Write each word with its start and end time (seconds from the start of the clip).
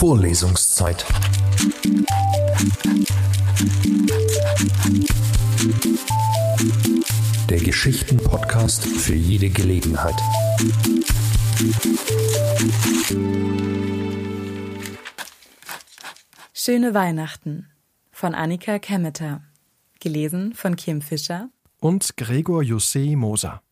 Vorlesungszeit. 0.00 1.04
Der 7.50 7.58
Geschichten-Podcast 7.58 8.86
für 8.86 9.16
jede 9.16 9.50
Gelegenheit. 9.50 10.14
Schöne 16.54 16.94
Weihnachten 16.94 17.66
von 18.12 18.36
Annika 18.36 18.78
Kemmeter. 18.78 19.42
Gelesen 19.98 20.54
von 20.54 20.76
Kim 20.76 21.02
Fischer 21.02 21.48
und 21.80 22.16
Gregor 22.16 22.62
José 22.62 23.16
Moser. 23.16 23.62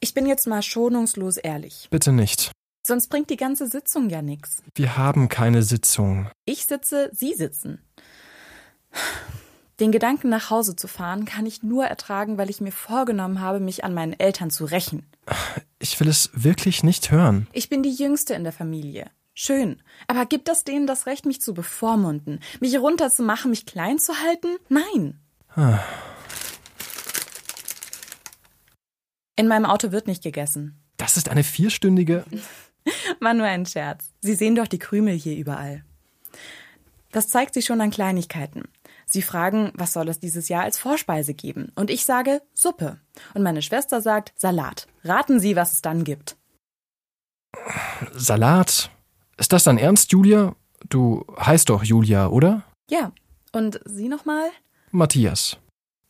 Ich 0.00 0.14
bin 0.14 0.24
jetzt 0.24 0.46
mal 0.46 0.62
schonungslos 0.62 1.36
ehrlich. 1.36 1.88
Bitte 1.90 2.12
nicht. 2.12 2.52
Sonst 2.88 3.08
bringt 3.08 3.28
die 3.28 3.36
ganze 3.36 3.66
Sitzung 3.66 4.08
ja 4.08 4.22
nichts. 4.22 4.62
Wir 4.74 4.96
haben 4.96 5.28
keine 5.28 5.62
Sitzung. 5.62 6.30
Ich 6.46 6.64
sitze, 6.64 7.10
Sie 7.12 7.34
sitzen. 7.34 7.82
Den 9.78 9.92
Gedanken 9.92 10.30
nach 10.30 10.48
Hause 10.48 10.74
zu 10.74 10.88
fahren 10.88 11.26
kann 11.26 11.44
ich 11.44 11.62
nur 11.62 11.84
ertragen, 11.84 12.38
weil 12.38 12.48
ich 12.48 12.62
mir 12.62 12.72
vorgenommen 12.72 13.42
habe, 13.42 13.60
mich 13.60 13.84
an 13.84 13.92
meinen 13.92 14.18
Eltern 14.18 14.48
zu 14.48 14.64
rächen. 14.64 15.04
Ich 15.78 16.00
will 16.00 16.08
es 16.08 16.30
wirklich 16.32 16.82
nicht 16.82 17.10
hören. 17.10 17.46
Ich 17.52 17.68
bin 17.68 17.82
die 17.82 17.92
Jüngste 17.92 18.32
in 18.32 18.42
der 18.42 18.54
Familie. 18.54 19.10
Schön. 19.34 19.82
Aber 20.06 20.24
gibt 20.24 20.48
das 20.48 20.64
denen 20.64 20.86
das 20.86 21.04
Recht, 21.04 21.26
mich 21.26 21.42
zu 21.42 21.52
bevormunden, 21.52 22.40
mich 22.58 22.78
runterzumachen, 22.78 23.50
mich 23.50 23.66
klein 23.66 23.98
zu 23.98 24.14
halten? 24.18 24.56
Nein. 24.70 25.20
Ah. 25.54 25.80
In 29.36 29.46
meinem 29.46 29.66
Auto 29.66 29.92
wird 29.92 30.06
nicht 30.06 30.22
gegessen. 30.22 30.82
Das 30.96 31.18
ist 31.18 31.28
eine 31.28 31.44
vierstündige. 31.44 32.24
War 33.20 33.34
nur 33.34 33.46
ein 33.46 33.66
Scherz. 33.66 34.12
Sie 34.20 34.34
sehen 34.34 34.54
doch 34.54 34.66
die 34.66 34.78
Krümel 34.78 35.14
hier 35.14 35.36
überall. 35.36 35.84
Das 37.12 37.28
zeigt 37.28 37.54
sich 37.54 37.64
schon 37.64 37.80
an 37.80 37.90
Kleinigkeiten. 37.90 38.64
Sie 39.06 39.22
fragen, 39.22 39.72
was 39.74 39.94
soll 39.94 40.08
es 40.08 40.20
dieses 40.20 40.48
Jahr 40.48 40.64
als 40.64 40.78
Vorspeise 40.78 41.32
geben? 41.32 41.72
Und 41.74 41.88
ich 41.88 42.04
sage 42.04 42.42
Suppe. 42.52 43.00
Und 43.32 43.42
meine 43.42 43.62
Schwester 43.62 44.02
sagt 44.02 44.32
Salat. 44.36 44.86
Raten 45.02 45.40
Sie, 45.40 45.56
was 45.56 45.72
es 45.72 45.80
dann 45.80 46.04
gibt. 46.04 46.36
Salat? 48.12 48.90
Ist 49.38 49.52
das 49.52 49.64
dein 49.64 49.78
Ernst, 49.78 50.12
Julia? 50.12 50.54
Du 50.90 51.24
heißt 51.40 51.70
doch 51.70 51.82
Julia, 51.82 52.28
oder? 52.28 52.64
Ja. 52.90 53.12
Und 53.52 53.80
Sie 53.86 54.08
nochmal? 54.08 54.50
Matthias. 54.90 55.56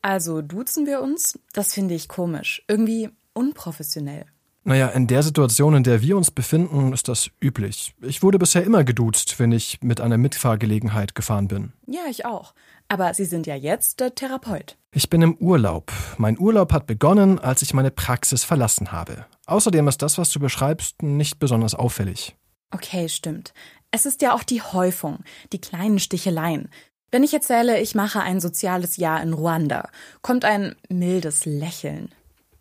Also 0.02 0.42
duzen 0.42 0.86
wir 0.86 1.00
uns? 1.00 1.38
Das 1.52 1.74
finde 1.74 1.94
ich 1.94 2.08
komisch. 2.08 2.64
Irgendwie 2.66 3.10
unprofessionell. 3.32 4.26
Naja, 4.68 4.88
in 4.88 5.06
der 5.06 5.22
Situation, 5.22 5.74
in 5.76 5.82
der 5.82 6.02
wir 6.02 6.14
uns 6.14 6.30
befinden, 6.30 6.92
ist 6.92 7.08
das 7.08 7.30
üblich. 7.42 7.94
Ich 8.02 8.22
wurde 8.22 8.38
bisher 8.38 8.64
immer 8.64 8.84
geduzt, 8.84 9.38
wenn 9.38 9.50
ich 9.50 9.78
mit 9.80 9.98
einer 9.98 10.18
Mitfahrgelegenheit 10.18 11.14
gefahren 11.14 11.48
bin. 11.48 11.72
Ja, 11.86 12.02
ich 12.10 12.26
auch. 12.26 12.52
Aber 12.86 13.14
Sie 13.14 13.24
sind 13.24 13.46
ja 13.46 13.54
jetzt 13.54 13.98
der 13.98 14.14
Therapeut. 14.14 14.76
Ich 14.92 15.08
bin 15.08 15.22
im 15.22 15.36
Urlaub. 15.36 15.90
Mein 16.18 16.38
Urlaub 16.38 16.74
hat 16.74 16.86
begonnen, 16.86 17.38
als 17.38 17.62
ich 17.62 17.72
meine 17.72 17.90
Praxis 17.90 18.44
verlassen 18.44 18.92
habe. 18.92 19.24
Außerdem 19.46 19.88
ist 19.88 20.02
das, 20.02 20.18
was 20.18 20.28
du 20.28 20.38
beschreibst, 20.38 21.02
nicht 21.02 21.38
besonders 21.38 21.74
auffällig. 21.74 22.36
Okay, 22.70 23.08
stimmt. 23.08 23.54
Es 23.90 24.04
ist 24.04 24.20
ja 24.20 24.34
auch 24.34 24.42
die 24.42 24.60
Häufung, 24.60 25.20
die 25.54 25.62
kleinen 25.62 25.98
Sticheleien. 25.98 26.68
Wenn 27.10 27.22
ich 27.24 27.32
erzähle, 27.32 27.80
ich 27.80 27.94
mache 27.94 28.20
ein 28.20 28.38
soziales 28.38 28.98
Jahr 28.98 29.22
in 29.22 29.32
Ruanda, 29.32 29.88
kommt 30.20 30.44
ein 30.44 30.76
mildes 30.90 31.46
Lächeln. 31.46 32.12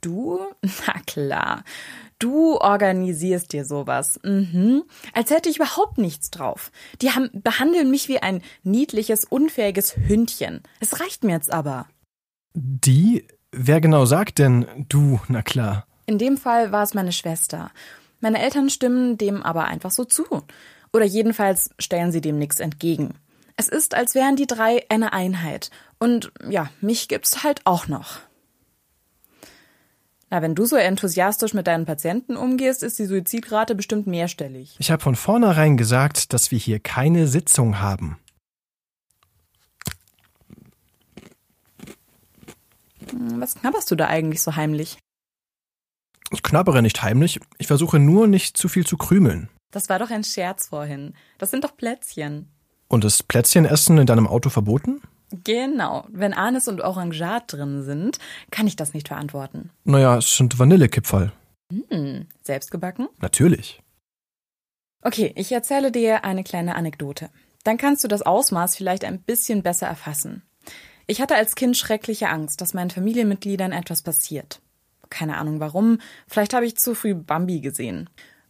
Du? 0.08 0.40
Na 0.88 0.94
klar. 1.06 1.66
Du 2.18 2.56
organisierst 2.56 3.52
dir 3.52 3.66
sowas. 3.66 4.22
Mhm. 4.24 4.84
Als 5.14 5.32
hätte 5.32 5.50
ich 5.50 5.58
überhaupt 5.58 5.98
nichts 5.98 6.32
drauf. 6.32 6.72
Die 7.02 7.12
haben, 7.12 7.30
behandeln 7.34 7.92
mich 7.92 8.08
wie 8.08 8.20
ein 8.20 8.42
niedliches, 8.64 9.26
unfähiges 9.26 9.98
Hündchen. 9.98 10.64
Es 10.80 11.02
reicht 11.02 11.26
mir 11.26 11.34
jetzt 11.34 11.52
aber. 11.52 11.88
Die? 12.54 13.28
Wer 13.52 13.82
genau 13.82 14.06
sagt 14.06 14.40
denn 14.40 14.66
du? 14.88 15.20
Na 15.28 15.42
klar. 15.42 15.86
In 16.06 16.18
dem 16.18 16.38
Fall 16.38 16.72
war 16.72 16.84
es 16.84 16.94
meine 16.94 17.12
Schwester. 17.12 17.72
Meine 18.22 18.42
Eltern 18.42 18.70
stimmen 18.70 19.18
dem 19.18 19.44
aber 19.44 19.66
einfach 19.66 19.92
so 19.92 20.06
zu. 20.06 20.26
Oder 20.94 21.06
jedenfalls 21.06 21.70
stellen 21.80 22.14
sie 22.14 22.22
dem 22.22 22.40
nichts 22.40 22.62
entgegen. 22.62 23.16
Es 23.58 23.68
ist, 23.68 23.94
als 23.94 24.16
wären 24.16 24.38
die 24.38 24.48
drei 24.48 24.86
eine 24.90 25.12
Einheit. 25.12 25.70
Und 26.00 26.32
ja, 26.48 26.70
mich 26.80 27.10
gibt's 27.10 27.44
halt 27.44 27.60
auch 27.66 27.90
noch. 27.90 28.20
Na, 30.30 30.42
wenn 30.42 30.56
du 30.56 30.66
so 30.66 30.76
enthusiastisch 30.76 31.54
mit 31.54 31.68
deinen 31.68 31.86
Patienten 31.86 32.36
umgehst, 32.36 32.84
ist 32.84 33.00
die 33.00 33.06
Suizidrate 33.06 33.76
bestimmt 33.76 34.08
mehrstellig. 34.08 34.76
Ich 34.78 34.92
habe 34.92 35.02
von 35.02 35.16
vornherein 35.16 35.78
gesagt, 35.78 36.34
dass 36.34 36.52
wir 36.52 36.60
hier 36.60 36.80
keine 36.80 37.28
Sitzung 37.28 37.80
haben. 37.80 38.18
Hm, 43.10 43.40
was 43.40 43.56
knabberst 43.56 43.90
du 43.90 43.96
da 43.96 44.08
eigentlich 44.08 44.42
so 44.42 44.56
heimlich? 44.56 44.98
Ich 46.32 46.44
knabbere 46.44 46.82
nicht 46.82 47.02
heimlich. 47.02 47.40
Ich 47.58 47.68
versuche 47.68 48.00
nur, 48.00 48.28
nicht 48.28 48.58
zu 48.58 48.68
viel 48.68 48.86
zu 48.86 48.98
krümeln. 48.98 49.50
Das 49.72 49.88
war 49.88 49.98
doch 50.00 50.12
ein 50.12 50.26
Scherz 50.26 50.68
vorhin. 50.68 51.14
Das 51.38 51.52
sind 51.52 51.64
doch 51.64 51.78
Plätzchen. 51.78 52.52
Und 52.90 53.06
ist 53.06 53.30
Plätzchenessen 53.30 53.98
in 53.98 54.06
deinem 54.06 54.28
Auto 54.28 54.50
verboten? 54.50 55.02
Genau. 55.32 56.06
Wenn 56.10 56.34
Anis 56.34 56.68
und 56.68 56.82
Orangat 56.82 57.52
drin 57.54 57.84
sind, 57.84 58.20
kann 58.52 58.68
ich 58.68 58.76
das 58.76 58.94
nicht 58.94 59.10
verantworten. 59.10 59.72
Naja, 59.84 60.18
es 60.18 60.38
sind 60.38 60.58
Vanillekipferl. 60.58 61.32
Hm, 61.90 62.28
selbstgebacken? 62.44 63.10
Natürlich. 63.20 63.82
Okay, 65.02 65.34
ich 65.36 65.52
erzähle 65.52 65.92
dir 65.92 66.24
eine 66.24 66.44
kleine 66.44 66.76
Anekdote. 66.76 67.30
Dann 67.64 67.78
kannst 67.78 68.04
du 68.04 68.08
das 68.08 68.22
Ausmaß 68.22 68.76
vielleicht 68.76 69.04
ein 69.04 69.22
bisschen 69.22 69.64
besser 69.64 69.88
erfassen. 69.88 70.44
Ich 71.08 71.22
hatte 71.22 71.36
als 71.36 71.56
Kind 71.56 71.78
schreckliche 71.78 72.30
Angst, 72.30 72.62
dass 72.62 72.74
meinen 72.74 72.90
Familienmitgliedern 72.90 73.72
etwas 73.72 74.02
passiert. 74.02 74.62
Keine 75.10 75.38
Ahnung 75.38 75.60
warum, 75.60 76.00
vielleicht 76.28 76.54
habe 76.54 76.66
ich 76.66 76.78
zu 76.78 76.96
früh 76.96 77.14
Bambi 77.14 77.62
gesehen. 77.62 78.10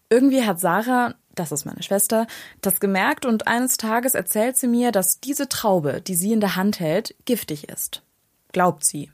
Irgendwie 0.10 0.44
hat 0.44 0.60
Sarah 0.60 1.16
das 1.40 1.52
ist 1.52 1.66
meine 1.66 1.84
Schwester, 1.84 2.28
das 2.62 2.80
gemerkt 2.80 3.26
und 3.26 3.48
eines 3.48 3.78
Tages 3.78 4.16
erzählt 4.16 4.58
sie 4.58 4.68
mir, 4.68 4.92
dass 4.92 5.20
diese 5.20 5.50
Traube, 5.50 6.02
die 6.02 6.16
sie 6.16 6.34
in 6.34 6.40
der 6.40 6.56
Hand 6.56 6.80
hält, 6.80 7.16
giftig 7.26 7.70
ist. 7.70 8.04
Glaubt 8.52 8.84
sie. 8.84 9.12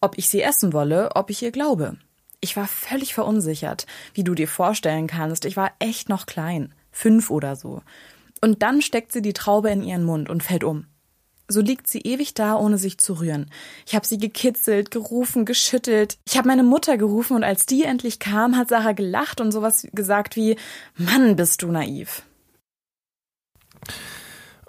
Ob 0.00 0.16
ich 0.16 0.28
sie 0.28 0.42
essen 0.42 0.72
wolle, 0.72 1.10
ob 1.14 1.30
ich 1.30 1.42
ihr 1.42 1.52
glaube. 1.52 1.96
Ich 2.40 2.56
war 2.56 2.66
völlig 2.66 3.12
verunsichert, 3.12 3.86
wie 4.14 4.24
du 4.24 4.34
dir 4.34 4.48
vorstellen 4.48 5.06
kannst. 5.06 5.44
Ich 5.44 5.56
war 5.56 5.72
echt 5.78 6.08
noch 6.08 6.26
klein, 6.26 6.74
fünf 6.90 7.30
oder 7.30 7.54
so. 7.54 7.82
Und 8.40 8.62
dann 8.62 8.80
steckt 8.80 9.12
sie 9.12 9.20
die 9.20 9.34
Traube 9.34 9.70
in 9.70 9.82
ihren 9.82 10.04
Mund 10.04 10.30
und 10.30 10.42
fällt 10.42 10.64
um. 10.64 10.86
So 11.52 11.60
liegt 11.60 11.88
sie 11.88 12.02
ewig 12.02 12.34
da, 12.34 12.54
ohne 12.54 12.78
sich 12.78 12.98
zu 12.98 13.14
rühren. 13.14 13.50
Ich 13.84 13.96
habe 13.96 14.06
sie 14.06 14.18
gekitzelt, 14.18 14.92
gerufen, 14.92 15.44
geschüttelt. 15.44 16.16
Ich 16.24 16.38
habe 16.38 16.46
meine 16.46 16.62
Mutter 16.62 16.96
gerufen 16.96 17.34
und 17.34 17.42
als 17.42 17.66
die 17.66 17.82
endlich 17.82 18.20
kam, 18.20 18.56
hat 18.56 18.68
Sarah 18.68 18.92
gelacht 18.92 19.40
und 19.40 19.50
sowas 19.50 19.88
gesagt 19.92 20.36
wie 20.36 20.54
Mann, 20.96 21.34
bist 21.34 21.62
du 21.62 21.72
naiv. 21.72 22.22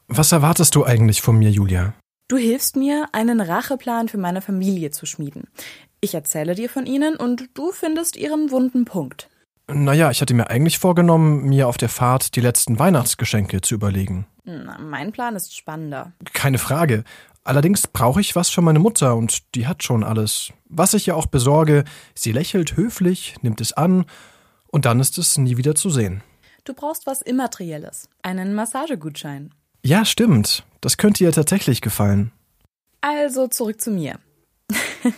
Was 0.07 0.31
erwartest 0.31 0.73
du 0.73 0.83
eigentlich 0.83 1.21
von 1.21 1.37
mir, 1.37 1.51
Julia? 1.51 1.93
Du 2.27 2.37
hilfst 2.37 2.75
mir, 2.75 3.09
einen 3.11 3.41
Racheplan 3.41 4.07
für 4.07 4.17
meine 4.17 4.41
Familie 4.41 4.89
zu 4.89 5.05
schmieden. 5.05 5.49
Ich 5.99 6.15
erzähle 6.15 6.55
dir 6.55 6.67
von 6.67 6.87
ihnen 6.87 7.15
und 7.15 7.49
du 7.53 7.71
findest 7.71 8.15
ihren 8.15 8.49
wunden 8.49 8.85
Punkt. 8.85 9.29
Naja, 9.71 10.09
ich 10.09 10.19
hatte 10.19 10.33
mir 10.33 10.49
eigentlich 10.49 10.79
vorgenommen, 10.79 11.43
mir 11.43 11.67
auf 11.67 11.77
der 11.77 11.89
Fahrt 11.89 12.35
die 12.35 12.41
letzten 12.41 12.79
Weihnachtsgeschenke 12.79 13.61
zu 13.61 13.75
überlegen. 13.75 14.25
Na, 14.43 14.77
mein 14.79 15.11
Plan 15.11 15.35
ist 15.35 15.55
spannender. 15.55 16.13
Keine 16.33 16.57
Frage. 16.57 17.03
Allerdings 17.43 17.87
brauche 17.87 18.21
ich 18.21 18.35
was 18.35 18.49
für 18.49 18.61
meine 18.61 18.79
Mutter 18.79 19.15
und 19.15 19.55
die 19.55 19.67
hat 19.67 19.83
schon 19.83 20.03
alles. 20.03 20.53
Was 20.65 20.93
ich 20.93 21.07
ihr 21.07 21.15
auch 21.15 21.25
besorge, 21.25 21.85
sie 22.13 22.31
lächelt 22.31 22.77
höflich, 22.77 23.35
nimmt 23.41 23.61
es 23.61 23.73
an 23.73 24.05
und 24.67 24.85
dann 24.85 24.99
ist 24.99 25.17
es 25.17 25.37
nie 25.37 25.57
wieder 25.57 25.73
zu 25.75 25.89
sehen. 25.89 26.23
Du 26.63 26.73
brauchst 26.73 27.07
was 27.07 27.21
Immaterielles. 27.21 28.07
Einen 28.21 28.53
Massagegutschein. 28.53 29.53
Ja, 29.83 30.05
stimmt. 30.05 30.63
Das 30.79 30.97
könnte 30.97 31.23
ihr 31.23 31.31
tatsächlich 31.31 31.81
gefallen. 31.81 32.31
Also 33.01 33.47
zurück 33.47 33.81
zu 33.81 33.89
mir. 33.89 34.19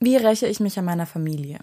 Wie 0.00 0.16
räche 0.16 0.46
ich 0.46 0.60
mich 0.60 0.78
an 0.78 0.84
meiner 0.84 1.06
Familie? 1.06 1.60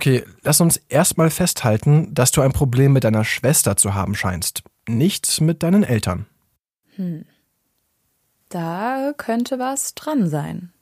Okay, 0.00 0.24
lass 0.40 0.62
uns 0.62 0.78
erstmal 0.88 1.28
festhalten, 1.28 2.14
dass 2.14 2.30
du 2.32 2.40
ein 2.40 2.54
Problem 2.54 2.94
mit 2.94 3.04
deiner 3.04 3.22
Schwester 3.22 3.76
zu 3.76 3.92
haben 3.92 4.14
scheinst, 4.14 4.62
nicht 4.88 5.42
mit 5.42 5.62
deinen 5.62 5.82
Eltern. 5.82 6.24
Hm. 6.96 7.26
Da 8.48 9.12
könnte 9.18 9.58
was 9.58 9.94
dran 9.94 10.30
sein. 10.30 10.72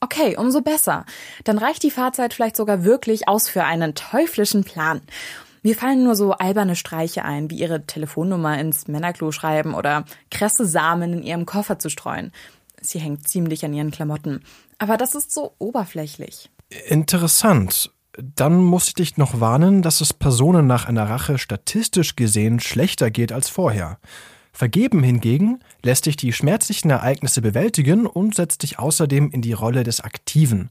Okay, 0.00 0.36
umso 0.36 0.60
besser. 0.60 1.06
Dann 1.44 1.56
reicht 1.56 1.82
die 1.84 1.90
Fahrzeit 1.90 2.34
vielleicht 2.34 2.56
sogar 2.56 2.84
wirklich 2.84 3.28
aus 3.28 3.48
für 3.48 3.64
einen 3.64 3.94
teuflischen 3.94 4.62
Plan. 4.62 5.00
Mir 5.62 5.74
fallen 5.74 6.04
nur 6.04 6.14
so 6.14 6.32
alberne 6.32 6.76
Streiche 6.76 7.24
ein, 7.24 7.48
wie 7.48 7.60
ihre 7.60 7.86
Telefonnummer 7.86 8.60
ins 8.60 8.88
Männerklo 8.88 9.32
schreiben 9.32 9.72
oder 9.72 10.04
krasse 10.30 10.66
Samen 10.66 11.14
in 11.14 11.22
ihrem 11.22 11.46
Koffer 11.46 11.78
zu 11.78 11.88
streuen. 11.88 12.30
Sie 12.78 12.98
hängt 12.98 13.26
ziemlich 13.26 13.64
an 13.64 13.72
ihren 13.72 13.90
Klamotten. 13.90 14.44
Aber 14.76 14.98
das 14.98 15.14
ist 15.14 15.32
so 15.32 15.54
oberflächlich. 15.58 16.50
Interessant. 16.88 17.90
Dann 18.18 18.62
muss 18.62 18.88
ich 18.88 18.94
dich 18.94 19.16
noch 19.16 19.40
warnen, 19.40 19.82
dass 19.82 20.00
es 20.00 20.12
Personen 20.12 20.66
nach 20.66 20.86
einer 20.86 21.08
Rache 21.08 21.38
statistisch 21.38 22.16
gesehen 22.16 22.60
schlechter 22.60 23.10
geht 23.10 23.32
als 23.32 23.48
vorher. 23.48 23.98
Vergeben 24.52 25.02
hingegen 25.02 25.60
lässt 25.82 26.04
dich 26.04 26.16
die 26.16 26.32
schmerzlichen 26.32 26.90
Ereignisse 26.90 27.40
bewältigen 27.40 28.06
und 28.06 28.34
setzt 28.34 28.62
dich 28.62 28.78
außerdem 28.78 29.30
in 29.30 29.40
die 29.40 29.54
Rolle 29.54 29.82
des 29.82 30.00
Aktiven. 30.00 30.70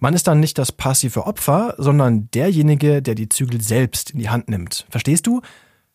Man 0.00 0.14
ist 0.14 0.26
dann 0.26 0.40
nicht 0.40 0.58
das 0.58 0.72
passive 0.72 1.26
Opfer, 1.26 1.76
sondern 1.78 2.28
derjenige, 2.32 3.00
der 3.00 3.14
die 3.14 3.28
Zügel 3.28 3.60
selbst 3.60 4.10
in 4.10 4.18
die 4.18 4.28
Hand 4.28 4.48
nimmt. 4.48 4.86
Verstehst 4.90 5.28
du? 5.28 5.40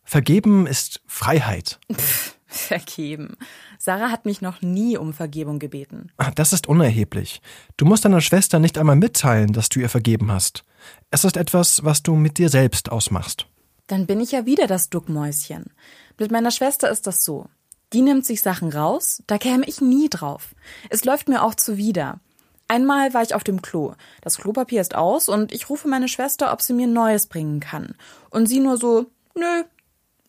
Vergeben 0.06 0.66
ist 0.66 1.02
Freiheit. 1.06 1.80
Vergeben. 2.48 3.36
Sarah 3.78 4.10
hat 4.10 4.26
mich 4.26 4.42
noch 4.42 4.62
nie 4.62 4.98
um 4.98 5.14
Vergebung 5.14 5.60
gebeten. 5.60 6.12
Ah, 6.18 6.32
das 6.32 6.54
ist 6.54 6.68
unerheblich. 6.68 7.42
Du 7.76 7.86
musst 7.86 8.06
deiner 8.06 8.22
Schwester 8.22 8.60
nicht 8.60 8.78
einmal 8.78 8.96
mitteilen, 8.96 9.52
dass 9.52 9.70
du 9.70 9.80
ihr 9.80 9.90
vergeben 9.90 10.32
hast. 10.32 10.64
Es 11.12 11.26
ist 11.26 11.36
etwas, 11.36 11.84
was 11.84 12.04
du 12.04 12.16
mit 12.16 12.38
dir 12.38 12.50
selbst 12.50 12.90
ausmachst. 12.92 13.48
Dann 13.88 14.06
bin 14.06 14.22
ich 14.22 14.32
ja 14.32 14.46
wieder 14.46 14.68
das 14.68 14.90
Duckmäuschen. 14.90 15.72
Mit 16.18 16.32
meiner 16.32 16.52
Schwester 16.52 16.90
ist 16.90 17.06
das 17.06 17.24
so. 17.24 17.48
Die 17.94 18.02
nimmt 18.02 18.26
sich 18.26 18.42
Sachen 18.42 18.72
raus, 18.72 19.24
da 19.28 19.38
käme 19.38 19.66
ich 19.66 19.80
nie 19.80 20.10
drauf. 20.10 20.56
Es 20.90 21.06
läuft 21.06 21.30
mir 21.30 21.44
auch 21.44 21.56
zuwider. 21.56 22.20
Einmal 22.68 23.14
war 23.14 23.22
ich 23.24 23.34
auf 23.34 23.46
dem 23.46 23.62
Klo. 23.62 23.94
Das 24.22 24.38
Klopapier 24.38 24.82
ist 24.82 24.96
aus 24.96 25.30
und 25.30 25.54
ich 25.54 25.70
rufe 25.70 25.88
meine 25.88 26.10
Schwester, 26.10 26.52
ob 26.52 26.62
sie 26.62 26.74
mir 26.74 26.88
Neues 26.88 27.28
bringen 27.28 27.62
kann. 27.62 27.96
Und 28.30 28.48
sie 28.48 28.60
nur 28.60 28.78
so, 28.78 29.06
nö. 29.36 29.64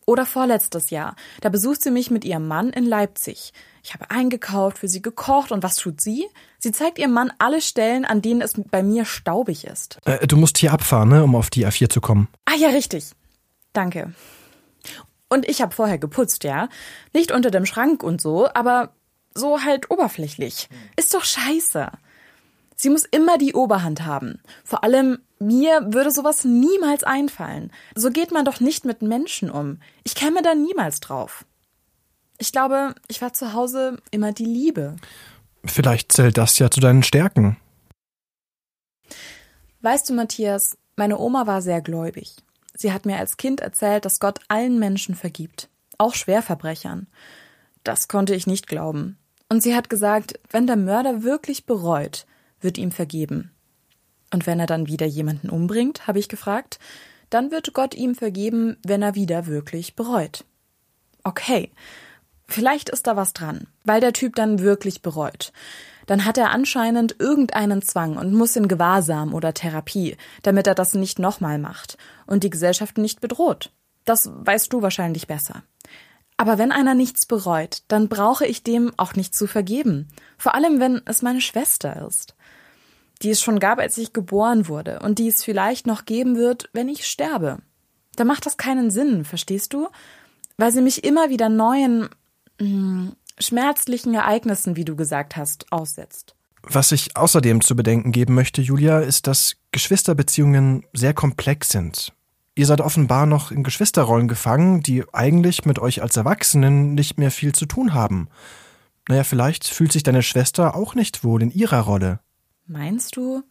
Oder 0.08 0.24
vorletztes 0.24 0.88
Jahr. 0.88 1.16
Da 1.42 1.50
besucht 1.50 1.82
sie 1.82 1.90
mich 1.90 2.10
mit 2.10 2.24
ihrem 2.24 2.48
Mann 2.48 2.70
in 2.70 2.86
Leipzig. 2.86 3.52
Ich 3.82 3.92
habe 3.92 4.10
eingekauft, 4.10 4.78
für 4.78 4.88
sie 4.88 5.02
gekocht 5.02 5.52
und 5.52 5.62
was 5.62 5.76
tut 5.76 6.00
sie? 6.00 6.26
Sie 6.58 6.72
zeigt 6.72 6.98
ihrem 6.98 7.12
Mann 7.12 7.30
alle 7.38 7.60
Stellen, 7.60 8.06
an 8.06 8.22
denen 8.22 8.40
es 8.40 8.54
bei 8.70 8.82
mir 8.82 9.04
staubig 9.04 9.66
ist. 9.66 9.98
Äh, 10.06 10.26
du 10.26 10.38
musst 10.38 10.56
hier 10.56 10.72
abfahren, 10.72 11.10
ne, 11.10 11.22
um 11.22 11.36
auf 11.36 11.50
die 11.50 11.66
A4 11.66 11.90
zu 11.90 12.00
kommen. 12.00 12.28
Ah 12.46 12.54
ja, 12.56 12.70
richtig. 12.70 13.10
Danke. 13.74 14.14
Und 15.28 15.46
ich 15.46 15.60
habe 15.60 15.74
vorher 15.74 15.98
geputzt, 15.98 16.42
ja. 16.42 16.70
Nicht 17.12 17.30
unter 17.30 17.50
dem 17.50 17.66
Schrank 17.66 18.02
und 18.02 18.22
so, 18.22 18.48
aber 18.54 18.94
so 19.34 19.62
halt 19.62 19.90
oberflächlich. 19.90 20.70
Ist 20.96 21.12
doch 21.12 21.24
scheiße. 21.24 21.90
Sie 22.76 22.88
muss 22.88 23.04
immer 23.04 23.36
die 23.36 23.52
Oberhand 23.52 24.06
haben. 24.06 24.40
Vor 24.64 24.84
allem 24.84 25.18
mir 25.40 25.92
würde 25.92 26.10
sowas 26.10 26.44
niemals 26.44 27.04
einfallen. 27.04 27.70
So 27.94 28.10
geht 28.10 28.32
man 28.32 28.44
doch 28.44 28.60
nicht 28.60 28.84
mit 28.84 29.02
Menschen 29.02 29.50
um. 29.50 29.80
Ich 30.04 30.14
käme 30.14 30.42
da 30.42 30.54
niemals 30.54 31.00
drauf. 31.00 31.44
Ich 32.38 32.52
glaube, 32.52 32.94
ich 33.08 33.20
war 33.20 33.32
zu 33.32 33.52
Hause 33.52 33.98
immer 34.10 34.32
die 34.32 34.44
Liebe. 34.44 34.96
Vielleicht 35.64 36.12
zählt 36.12 36.38
das 36.38 36.58
ja 36.58 36.70
zu 36.70 36.80
deinen 36.80 37.02
Stärken. 37.02 37.56
Weißt 39.80 40.08
du, 40.08 40.14
Matthias, 40.14 40.76
meine 40.96 41.18
Oma 41.18 41.46
war 41.46 41.62
sehr 41.62 41.80
gläubig. 41.80 42.36
Sie 42.74 42.92
hat 42.92 43.06
mir 43.06 43.16
als 43.18 43.36
Kind 43.36 43.60
erzählt, 43.60 44.04
dass 44.04 44.20
Gott 44.20 44.40
allen 44.48 44.78
Menschen 44.78 45.14
vergibt, 45.14 45.68
auch 45.98 46.14
Schwerverbrechern. 46.14 47.08
Das 47.82 48.08
konnte 48.08 48.34
ich 48.34 48.46
nicht 48.46 48.66
glauben. 48.66 49.18
Und 49.48 49.62
sie 49.62 49.74
hat 49.74 49.88
gesagt, 49.88 50.38
wenn 50.50 50.66
der 50.66 50.76
Mörder 50.76 51.22
wirklich 51.22 51.66
bereut, 51.66 52.26
wird 52.60 52.78
ihm 52.78 52.92
vergeben. 52.92 53.50
Und 54.32 54.46
wenn 54.46 54.60
er 54.60 54.66
dann 54.66 54.86
wieder 54.86 55.06
jemanden 55.06 55.50
umbringt, 55.50 56.06
habe 56.06 56.18
ich 56.18 56.28
gefragt, 56.28 56.78
dann 57.30 57.50
wird 57.50 57.72
Gott 57.72 57.94
ihm 57.94 58.14
vergeben, 58.14 58.76
wenn 58.84 59.02
er 59.02 59.14
wieder 59.14 59.46
wirklich 59.46 59.96
bereut. 59.96 60.44
Okay, 61.24 61.70
vielleicht 62.46 62.88
ist 62.88 63.06
da 63.06 63.16
was 63.16 63.32
dran, 63.32 63.66
weil 63.84 64.00
der 64.00 64.12
Typ 64.12 64.34
dann 64.34 64.60
wirklich 64.60 65.02
bereut. 65.02 65.52
Dann 66.06 66.24
hat 66.24 66.38
er 66.38 66.50
anscheinend 66.50 67.16
irgendeinen 67.18 67.82
Zwang 67.82 68.16
und 68.16 68.32
muss 68.32 68.56
in 68.56 68.68
Gewahrsam 68.68 69.34
oder 69.34 69.52
Therapie, 69.52 70.16
damit 70.42 70.66
er 70.66 70.74
das 70.74 70.94
nicht 70.94 71.18
nochmal 71.18 71.58
macht 71.58 71.98
und 72.26 72.44
die 72.44 72.50
Gesellschaft 72.50 72.96
nicht 72.96 73.20
bedroht. 73.20 73.72
Das 74.06 74.30
weißt 74.32 74.72
du 74.72 74.80
wahrscheinlich 74.80 75.26
besser. 75.26 75.62
Aber 76.38 76.56
wenn 76.56 76.72
einer 76.72 76.94
nichts 76.94 77.26
bereut, 77.26 77.82
dann 77.88 78.08
brauche 78.08 78.46
ich 78.46 78.62
dem 78.62 78.92
auch 78.96 79.14
nicht 79.14 79.34
zu 79.34 79.46
vergeben. 79.46 80.08
Vor 80.38 80.54
allem, 80.54 80.80
wenn 80.80 81.02
es 81.04 81.20
meine 81.20 81.42
Schwester 81.42 82.06
ist 82.06 82.34
die 83.22 83.30
es 83.30 83.40
schon 83.40 83.58
gab, 83.58 83.78
als 83.78 83.98
ich 83.98 84.12
geboren 84.12 84.68
wurde 84.68 85.00
und 85.00 85.18
die 85.18 85.28
es 85.28 85.42
vielleicht 85.42 85.86
noch 85.86 86.04
geben 86.04 86.36
wird, 86.36 86.68
wenn 86.72 86.88
ich 86.88 87.06
sterbe. 87.06 87.58
Da 88.16 88.24
macht 88.24 88.46
das 88.46 88.56
keinen 88.56 88.90
Sinn, 88.90 89.24
verstehst 89.24 89.72
du? 89.72 89.88
Weil 90.56 90.72
sie 90.72 90.82
mich 90.82 91.04
immer 91.04 91.30
wieder 91.30 91.48
neuen, 91.48 92.08
mh, 92.60 92.66
hm, 92.66 93.12
schmerzlichen 93.38 94.14
Ereignissen, 94.14 94.76
wie 94.76 94.84
du 94.84 94.96
gesagt 94.96 95.36
hast, 95.36 95.70
aussetzt. 95.70 96.34
Was 96.62 96.92
ich 96.92 97.16
außerdem 97.16 97.60
zu 97.60 97.76
bedenken 97.76 98.10
geben 98.12 98.34
möchte, 98.34 98.60
Julia, 98.60 98.98
ist, 99.00 99.26
dass 99.26 99.56
Geschwisterbeziehungen 99.70 100.84
sehr 100.92 101.14
komplex 101.14 101.68
sind. 101.68 102.12
Ihr 102.56 102.66
seid 102.66 102.80
offenbar 102.80 103.26
noch 103.26 103.52
in 103.52 103.62
Geschwisterrollen 103.62 104.26
gefangen, 104.26 104.82
die 104.82 105.04
eigentlich 105.12 105.64
mit 105.64 105.78
euch 105.78 106.02
als 106.02 106.16
Erwachsenen 106.16 106.94
nicht 106.94 107.16
mehr 107.16 107.30
viel 107.30 107.54
zu 107.54 107.66
tun 107.66 107.94
haben. 107.94 108.28
Naja, 109.08 109.22
vielleicht 109.22 109.68
fühlt 109.68 109.92
sich 109.92 110.02
deine 110.02 110.24
Schwester 110.24 110.74
auch 110.74 110.96
nicht 110.96 111.22
wohl 111.22 111.40
in 111.40 111.52
ihrer 111.52 111.80
Rolle. 111.80 112.18
Meinst 112.68 113.16
du? 113.16 113.42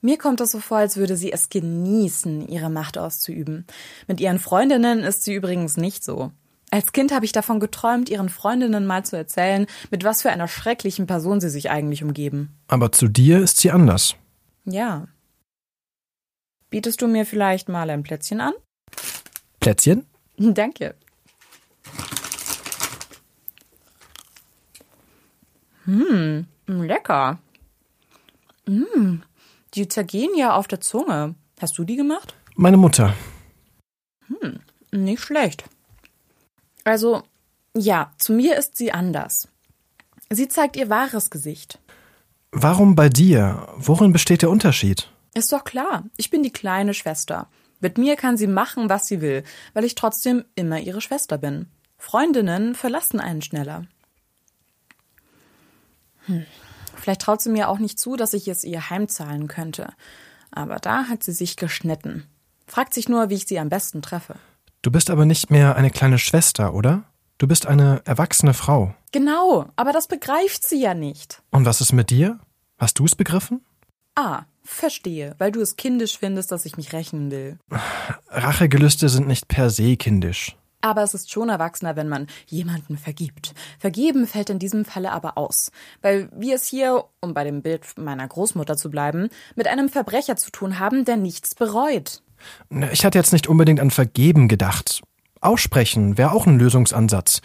Mir 0.00 0.18
kommt 0.18 0.40
es 0.40 0.50
so 0.50 0.58
vor, 0.58 0.78
als 0.78 0.96
würde 0.96 1.16
sie 1.16 1.30
es 1.30 1.50
genießen, 1.50 2.48
ihre 2.48 2.68
Macht 2.68 2.98
auszuüben. 2.98 3.64
Mit 4.08 4.20
ihren 4.20 4.40
Freundinnen 4.40 5.00
ist 5.00 5.22
sie 5.22 5.34
übrigens 5.34 5.76
nicht 5.76 6.02
so. 6.02 6.32
Als 6.72 6.92
Kind 6.92 7.12
habe 7.12 7.24
ich 7.24 7.30
davon 7.30 7.60
geträumt, 7.60 8.08
ihren 8.08 8.28
Freundinnen 8.28 8.86
mal 8.86 9.04
zu 9.04 9.16
erzählen, 9.16 9.66
mit 9.92 10.02
was 10.02 10.22
für 10.22 10.30
einer 10.30 10.48
schrecklichen 10.48 11.06
Person 11.06 11.40
sie 11.40 11.48
sich 11.48 11.70
eigentlich 11.70 12.02
umgeben. 12.02 12.56
Aber 12.66 12.90
zu 12.90 13.06
dir 13.06 13.38
ist 13.40 13.58
sie 13.58 13.70
anders. 13.70 14.16
Ja. 14.64 15.06
Bietest 16.70 17.02
du 17.02 17.06
mir 17.06 17.24
vielleicht 17.24 17.68
mal 17.68 17.88
ein 17.88 18.02
Plätzchen 18.02 18.40
an? 18.40 18.54
Plätzchen? 19.60 20.06
Danke. 20.38 20.96
Hm, 25.84 26.46
lecker. 26.66 27.38
Mm, 28.70 29.22
die 29.74 29.88
zergehen 29.88 30.30
ja 30.36 30.54
auf 30.54 30.68
der 30.68 30.80
Zunge. 30.80 31.34
Hast 31.60 31.76
du 31.76 31.84
die 31.84 31.96
gemacht? 31.96 32.34
Meine 32.54 32.76
Mutter. 32.76 33.14
Hm, 34.28 34.60
nicht 34.92 35.22
schlecht. 35.22 35.64
Also, 36.84 37.22
ja, 37.76 38.12
zu 38.16 38.32
mir 38.32 38.56
ist 38.56 38.76
sie 38.76 38.92
anders. 38.92 39.48
Sie 40.30 40.46
zeigt 40.46 40.76
ihr 40.76 40.88
wahres 40.88 41.30
Gesicht. 41.30 41.80
Warum 42.52 42.94
bei 42.94 43.08
dir? 43.08 43.66
Worin 43.76 44.12
besteht 44.12 44.42
der 44.42 44.50
Unterschied? 44.50 45.08
Ist 45.34 45.52
doch 45.52 45.64
klar. 45.64 46.04
Ich 46.16 46.30
bin 46.30 46.42
die 46.42 46.52
kleine 46.52 46.94
Schwester. 46.94 47.48
Mit 47.80 47.98
mir 47.98 48.16
kann 48.16 48.36
sie 48.36 48.46
machen, 48.46 48.88
was 48.88 49.06
sie 49.08 49.20
will, 49.20 49.42
weil 49.74 49.84
ich 49.84 49.94
trotzdem 49.96 50.44
immer 50.54 50.78
ihre 50.78 51.00
Schwester 51.00 51.38
bin. 51.38 51.66
Freundinnen 51.98 52.74
verlassen 52.74 53.18
einen 53.18 53.42
schneller. 53.42 53.86
Hm. 56.26 56.46
Vielleicht 57.00 57.22
traut 57.22 57.40
sie 57.40 57.50
mir 57.50 57.68
auch 57.68 57.78
nicht 57.78 57.98
zu, 57.98 58.16
dass 58.16 58.34
ich 58.34 58.46
es 58.48 58.64
ihr 58.64 58.90
heimzahlen 58.90 59.48
könnte. 59.48 59.92
Aber 60.50 60.76
da 60.76 61.04
hat 61.04 61.22
sie 61.22 61.32
sich 61.32 61.56
geschnitten. 61.56 62.26
Fragt 62.66 62.94
sich 62.94 63.08
nur, 63.08 63.30
wie 63.30 63.34
ich 63.34 63.46
sie 63.46 63.58
am 63.58 63.68
besten 63.68 64.02
treffe. 64.02 64.36
Du 64.82 64.90
bist 64.90 65.10
aber 65.10 65.26
nicht 65.26 65.50
mehr 65.50 65.76
eine 65.76 65.90
kleine 65.90 66.18
Schwester, 66.18 66.74
oder? 66.74 67.04
Du 67.38 67.46
bist 67.46 67.66
eine 67.66 68.02
erwachsene 68.04 68.54
Frau. 68.54 68.94
Genau, 69.12 69.66
aber 69.76 69.92
das 69.92 70.08
begreift 70.08 70.62
sie 70.62 70.80
ja 70.80 70.94
nicht. 70.94 71.42
Und 71.50 71.64
was 71.64 71.80
ist 71.80 71.92
mit 71.92 72.10
dir? 72.10 72.38
Hast 72.78 72.98
du 72.98 73.04
es 73.04 73.14
begriffen? 73.14 73.64
Ah, 74.14 74.42
verstehe, 74.62 75.34
weil 75.38 75.52
du 75.52 75.60
es 75.60 75.76
kindisch 75.76 76.18
findest, 76.18 76.52
dass 76.52 76.66
ich 76.66 76.76
mich 76.76 76.92
rächen 76.92 77.30
will. 77.30 77.58
Rachegelüste 78.28 79.08
sind 79.08 79.26
nicht 79.26 79.48
per 79.48 79.70
se 79.70 79.96
kindisch. 79.96 80.56
Aber 80.80 81.02
es 81.02 81.14
ist 81.14 81.30
schon 81.30 81.48
erwachsener, 81.48 81.96
wenn 81.96 82.08
man 82.08 82.26
jemanden 82.46 82.96
vergibt. 82.96 83.54
Vergeben 83.78 84.26
fällt 84.26 84.50
in 84.50 84.58
diesem 84.58 84.84
Falle 84.84 85.12
aber 85.12 85.36
aus, 85.36 85.70
weil 86.02 86.30
wir 86.34 86.54
es 86.54 86.64
hier, 86.64 87.04
um 87.20 87.34
bei 87.34 87.44
dem 87.44 87.62
Bild 87.62 87.98
meiner 87.98 88.26
Großmutter 88.26 88.76
zu 88.76 88.90
bleiben, 88.90 89.28
mit 89.56 89.68
einem 89.68 89.88
Verbrecher 89.88 90.36
zu 90.36 90.50
tun 90.50 90.78
haben, 90.78 91.04
der 91.04 91.16
nichts 91.16 91.54
bereut. 91.54 92.22
Ich 92.92 93.04
hatte 93.04 93.18
jetzt 93.18 93.32
nicht 93.32 93.46
unbedingt 93.46 93.80
an 93.80 93.90
Vergeben 93.90 94.48
gedacht. 94.48 95.02
Aussprechen 95.40 96.16
wäre 96.18 96.32
auch 96.32 96.46
ein 96.46 96.58
Lösungsansatz. 96.58 97.42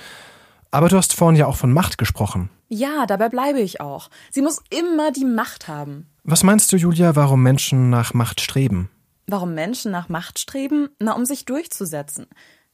Aber 0.72 0.90
du 0.90 0.98
hast 0.98 1.14
vorhin 1.14 1.38
ja 1.38 1.48
auch 1.48 1.56
von 1.56 1.72
Macht 1.72 1.98
gesprochen. 1.98 2.50
Ja, 2.68 3.06
dabei 3.06 3.30
bleibe 3.30 3.60
ich 3.60 3.80
auch. 3.80 4.10
Sie 4.32 4.42
muss 4.42 4.62
immer 4.70 5.12
die 5.12 5.26
Macht 5.26 5.68
haben. 5.68 6.08
Was 6.24 6.44
meinst 6.44 6.72
du, 6.72 6.78
Julia, 6.78 7.16
warum 7.16 7.44
Menschen 7.44 7.90
nach 7.90 8.14
Macht 8.14 8.42
streben? 8.42 8.90
Warum 9.28 9.54
Menschen 9.54 9.92
nach 9.92 10.10
Macht 10.10 10.40
streben? 10.40 10.90
Na, 11.00 11.14
um 11.14 11.26
sich 11.26 11.46
durchzusetzen. 11.46 12.28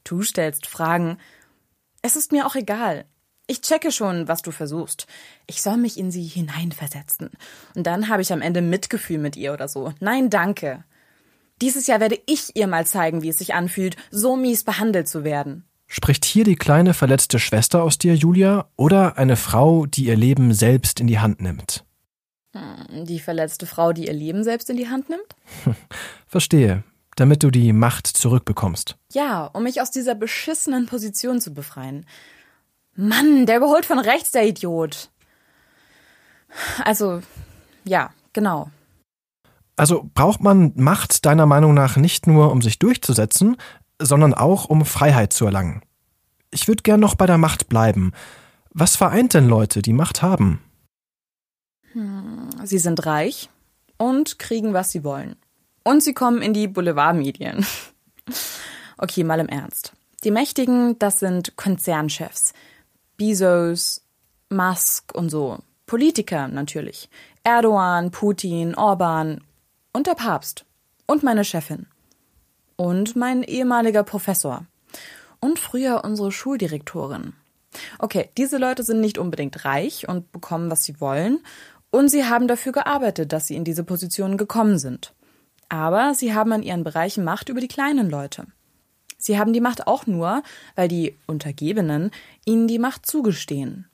Du 0.04 0.22
stellst 0.22 0.66
Fragen. 0.66 1.18
Es 2.02 2.16
ist 2.16 2.32
mir 2.32 2.46
auch 2.46 2.54
egal. 2.54 3.04
Ich 3.46 3.60
checke 3.60 3.92
schon, 3.92 4.28
was 4.28 4.42
du 4.42 4.50
versuchst. 4.50 5.06
Ich 5.46 5.62
soll 5.62 5.76
mich 5.76 5.98
in 5.98 6.10
sie 6.10 6.24
hineinversetzen. 6.24 7.30
Und 7.74 7.86
dann 7.86 8.08
habe 8.08 8.22
ich 8.22 8.32
am 8.32 8.40
Ende 8.40 8.62
Mitgefühl 8.62 9.18
mit 9.18 9.36
ihr 9.36 9.52
oder 9.52 9.68
so. 9.68 9.92
Nein, 10.00 10.30
danke. 10.30 10.84
Dieses 11.60 11.86
Jahr 11.86 12.00
werde 12.00 12.18
ich 12.26 12.56
ihr 12.56 12.66
mal 12.66 12.86
zeigen, 12.86 13.22
wie 13.22 13.28
es 13.28 13.38
sich 13.38 13.54
anfühlt, 13.54 13.96
so 14.10 14.36
mies 14.36 14.64
behandelt 14.64 15.08
zu 15.08 15.22
werden. 15.22 15.64
Spricht 15.86 16.24
hier 16.24 16.44
die 16.44 16.56
kleine 16.56 16.94
verletzte 16.94 17.38
Schwester 17.38 17.82
aus 17.82 17.98
dir, 17.98 18.14
Julia, 18.14 18.70
oder 18.76 19.18
eine 19.18 19.36
Frau, 19.36 19.84
die 19.84 20.06
ihr 20.06 20.16
Leben 20.16 20.54
selbst 20.54 21.00
in 21.00 21.06
die 21.06 21.18
Hand 21.18 21.42
nimmt? 21.42 21.84
Hm, 22.54 23.04
die 23.04 23.20
verletzte 23.20 23.66
Frau, 23.66 23.92
die 23.92 24.06
ihr 24.06 24.12
Leben 24.12 24.44
selbst 24.44 24.70
in 24.70 24.76
die 24.76 24.88
Hand 24.88 25.10
nimmt? 25.10 25.36
Verstehe. 26.26 26.84
Damit 27.16 27.42
du 27.42 27.50
die 27.50 27.72
Macht 27.72 28.06
zurückbekommst. 28.06 28.96
Ja, 29.12 29.46
um 29.46 29.64
mich 29.64 29.80
aus 29.80 29.90
dieser 29.90 30.14
beschissenen 30.14 30.86
Position 30.86 31.40
zu 31.40 31.52
befreien. 31.52 32.06
Mann, 32.94 33.46
der 33.46 33.58
überholt 33.58 33.84
von 33.86 33.98
rechts, 33.98 34.32
der 34.32 34.46
Idiot. 34.46 35.10
Also, 36.84 37.22
ja, 37.84 38.10
genau. 38.32 38.70
Also 39.76 40.08
braucht 40.14 40.42
man 40.42 40.72
Macht 40.76 41.24
deiner 41.24 41.46
Meinung 41.46 41.74
nach 41.74 41.96
nicht 41.96 42.26
nur, 42.26 42.50
um 42.50 42.62
sich 42.62 42.78
durchzusetzen, 42.78 43.56
sondern 44.00 44.34
auch, 44.34 44.66
um 44.66 44.84
Freiheit 44.84 45.32
zu 45.32 45.46
erlangen. 45.46 45.82
Ich 46.50 46.68
würde 46.68 46.82
gern 46.82 47.00
noch 47.00 47.14
bei 47.14 47.26
der 47.26 47.38
Macht 47.38 47.68
bleiben. 47.68 48.12
Was 48.70 48.96
vereint 48.96 49.34
denn 49.34 49.48
Leute, 49.48 49.80
die 49.80 49.92
Macht 49.92 50.22
haben? 50.22 50.60
Hm, 51.92 52.50
sie 52.64 52.78
sind 52.78 53.06
reich 53.06 53.48
und 53.96 54.38
kriegen, 54.38 54.74
was 54.74 54.92
sie 54.92 55.04
wollen. 55.04 55.36
Und 55.84 56.02
sie 56.02 56.14
kommen 56.14 56.42
in 56.42 56.52
die 56.52 56.68
Boulevardmedien. 56.68 57.66
Okay, 58.98 59.24
mal 59.24 59.40
im 59.40 59.48
Ernst. 59.48 59.94
Die 60.22 60.30
Mächtigen, 60.30 60.96
das 61.00 61.18
sind 61.18 61.56
Konzernchefs. 61.56 62.52
Bezos, 63.16 64.02
Musk 64.48 65.12
und 65.12 65.28
so. 65.28 65.58
Politiker 65.86 66.46
natürlich. 66.46 67.08
Erdogan, 67.42 68.12
Putin, 68.12 68.76
Orban 68.76 69.42
und 69.92 70.06
der 70.06 70.14
Papst. 70.14 70.64
Und 71.06 71.24
meine 71.24 71.44
Chefin. 71.44 71.86
Und 72.76 73.16
mein 73.16 73.42
ehemaliger 73.42 74.04
Professor. 74.04 74.66
Und 75.40 75.58
früher 75.58 76.04
unsere 76.04 76.30
Schuldirektorin. 76.30 77.32
Okay, 77.98 78.30
diese 78.36 78.58
Leute 78.58 78.84
sind 78.84 79.00
nicht 79.00 79.18
unbedingt 79.18 79.64
reich 79.64 80.08
und 80.08 80.30
bekommen, 80.30 80.70
was 80.70 80.84
sie 80.84 81.00
wollen. 81.00 81.40
Und 81.90 82.08
sie 82.08 82.24
haben 82.24 82.46
dafür 82.46 82.70
gearbeitet, 82.70 83.32
dass 83.32 83.48
sie 83.48 83.56
in 83.56 83.64
diese 83.64 83.82
Positionen 83.82 84.36
gekommen 84.36 84.78
sind. 84.78 85.12
Aber 85.72 86.12
sie 86.14 86.34
haben 86.34 86.52
an 86.52 86.62
ihren 86.62 86.84
Bereichen 86.84 87.24
Macht 87.24 87.48
über 87.48 87.58
die 87.58 87.66
kleinen 87.66 88.10
Leute. 88.10 88.46
Sie 89.16 89.38
haben 89.38 89.54
die 89.54 89.60
Macht 89.62 89.86
auch 89.86 90.06
nur, 90.06 90.42
weil 90.74 90.86
die 90.86 91.16
Untergebenen 91.26 92.10
ihnen 92.44 92.68
die 92.68 92.78
Macht 92.78 93.06
zugestehen. 93.06 93.88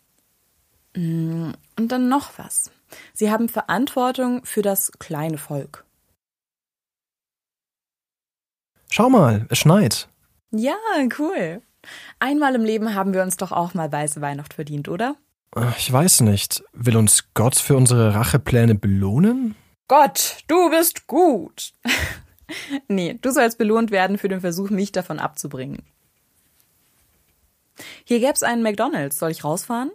Mm, 0.97 1.53
und 1.79 1.93
dann 1.93 2.09
noch 2.09 2.37
was. 2.37 2.73
Sie 3.15 3.31
haben 3.31 3.49
Verantwortung 3.49 4.45
für 4.45 4.61
das 4.61 4.91
kleine 4.99 5.39
Volk. 5.39 5.85
Schau 8.91 9.09
mal, 9.09 9.47
es 9.49 9.59
schneit. 9.59 10.09
Ja, 10.51 10.75
cool. 11.21 11.63
Einmal 12.19 12.57
im 12.57 12.65
Leben 12.65 12.97
haben 12.97 13.15
wir 13.15 13.23
uns 13.23 13.37
doch 13.37 13.53
auch 13.53 13.75
mal 13.75 13.93
weiße 13.93 14.21
Weihnacht 14.21 14.55
verdient, 14.55 14.89
oder? 14.89 15.15
Ich 15.77 15.93
weiß 15.93 16.23
nicht. 16.23 16.65
Will 16.73 16.97
uns 16.97 17.29
Gott 17.35 17.55
für 17.55 17.77
unsere 17.77 18.17
Rachepläne 18.17 18.75
belohnen? 18.75 19.55
Gott, 19.89 20.37
du 20.49 20.69
bist 20.69 21.07
gut. 21.07 21.73
nee, 22.89 23.19
du 23.21 23.31
sollst 23.31 23.57
belohnt 23.57 23.91
werden 23.91 24.19
für 24.19 24.29
den 24.29 24.43
Versuch, 24.43 24.69
mich 24.69 24.93
davon 24.93 25.19
abzubringen. 25.19 25.83
Hier 28.05 28.21
gäb's 28.21 28.43
einen 28.43 28.63
McDonald's. 28.63 29.19
Soll 29.19 29.31
ich 29.31 29.45
rausfahren? 29.45 29.91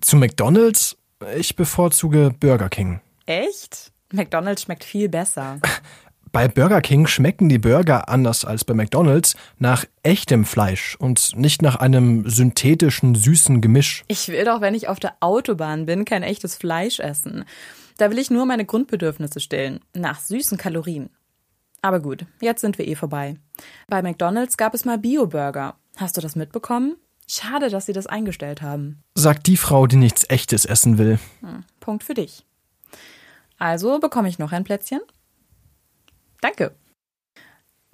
Zu 0.00 0.16
McDonald's? 0.16 0.96
Ich 1.36 1.56
bevorzuge 1.56 2.34
Burger 2.38 2.68
King. 2.68 3.00
Echt? 3.26 3.92
McDonald's 4.12 4.62
schmeckt 4.62 4.84
viel 4.84 5.08
besser. 5.08 5.58
Bei 6.32 6.48
Burger 6.48 6.80
King 6.80 7.06
schmecken 7.06 7.50
die 7.50 7.58
Burger 7.58 8.08
anders 8.08 8.46
als 8.46 8.64
bei 8.64 8.72
McDonald's 8.72 9.36
nach 9.58 9.84
echtem 10.02 10.46
Fleisch 10.46 10.96
und 10.98 11.36
nicht 11.36 11.60
nach 11.60 11.76
einem 11.76 12.26
synthetischen 12.26 13.14
süßen 13.14 13.60
Gemisch. 13.60 14.02
Ich 14.08 14.28
will 14.28 14.42
doch, 14.46 14.62
wenn 14.62 14.74
ich 14.74 14.88
auf 14.88 14.98
der 14.98 15.12
Autobahn 15.20 15.84
bin, 15.84 16.06
kein 16.06 16.22
echtes 16.22 16.56
Fleisch 16.56 17.00
essen. 17.00 17.44
Da 18.02 18.10
will 18.10 18.18
ich 18.18 18.32
nur 18.32 18.46
meine 18.46 18.64
Grundbedürfnisse 18.64 19.38
stillen, 19.38 19.78
nach 19.94 20.18
süßen 20.18 20.58
Kalorien. 20.58 21.08
Aber 21.82 22.00
gut, 22.00 22.26
jetzt 22.40 22.60
sind 22.60 22.76
wir 22.76 22.88
eh 22.88 22.96
vorbei. 22.96 23.36
Bei 23.86 24.02
McDonald's 24.02 24.56
gab 24.56 24.74
es 24.74 24.84
mal 24.84 24.98
Bio-Burger. 24.98 25.76
Hast 25.96 26.16
du 26.16 26.20
das 26.20 26.34
mitbekommen? 26.34 26.96
Schade, 27.28 27.70
dass 27.70 27.86
sie 27.86 27.92
das 27.92 28.08
eingestellt 28.08 28.60
haben. 28.60 29.04
Sagt 29.14 29.46
die 29.46 29.56
Frau, 29.56 29.86
die 29.86 29.94
nichts 29.94 30.28
Echtes 30.28 30.64
essen 30.64 30.98
will. 30.98 31.20
Hm, 31.42 31.62
Punkt 31.78 32.02
für 32.02 32.14
dich. 32.14 32.44
Also 33.56 34.00
bekomme 34.00 34.28
ich 34.28 34.40
noch 34.40 34.50
ein 34.50 34.64
Plätzchen? 34.64 35.02
Danke. 36.40 36.74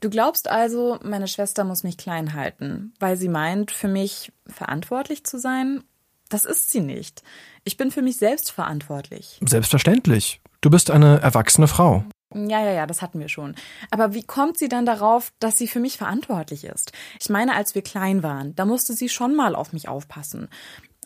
Du 0.00 0.08
glaubst 0.08 0.48
also, 0.48 0.98
meine 1.02 1.28
Schwester 1.28 1.64
muss 1.64 1.84
mich 1.84 1.98
klein 1.98 2.32
halten, 2.32 2.94
weil 2.98 3.18
sie 3.18 3.28
meint, 3.28 3.72
für 3.72 3.88
mich 3.88 4.32
verantwortlich 4.46 5.24
zu 5.24 5.38
sein? 5.38 5.84
Das 6.28 6.44
ist 6.44 6.70
sie 6.70 6.80
nicht. 6.80 7.22
Ich 7.64 7.76
bin 7.76 7.90
für 7.90 8.02
mich 8.02 8.16
selbst 8.16 8.50
verantwortlich. 8.50 9.40
Selbstverständlich. 9.44 10.40
Du 10.60 10.70
bist 10.70 10.90
eine 10.90 11.20
erwachsene 11.20 11.68
Frau. 11.68 12.04
Ja, 12.34 12.62
ja, 12.62 12.72
ja, 12.72 12.86
das 12.86 13.00
hatten 13.00 13.20
wir 13.20 13.28
schon. 13.28 13.54
Aber 13.90 14.12
wie 14.12 14.22
kommt 14.22 14.58
sie 14.58 14.68
dann 14.68 14.84
darauf, 14.84 15.32
dass 15.38 15.56
sie 15.56 15.66
für 15.66 15.80
mich 15.80 15.96
verantwortlich 15.96 16.64
ist? 16.64 16.92
Ich 17.20 17.30
meine, 17.30 17.54
als 17.54 17.74
wir 17.74 17.82
klein 17.82 18.22
waren, 18.22 18.54
da 18.54 18.66
musste 18.66 18.92
sie 18.92 19.08
schon 19.08 19.34
mal 19.34 19.54
auf 19.54 19.72
mich 19.72 19.88
aufpassen. 19.88 20.48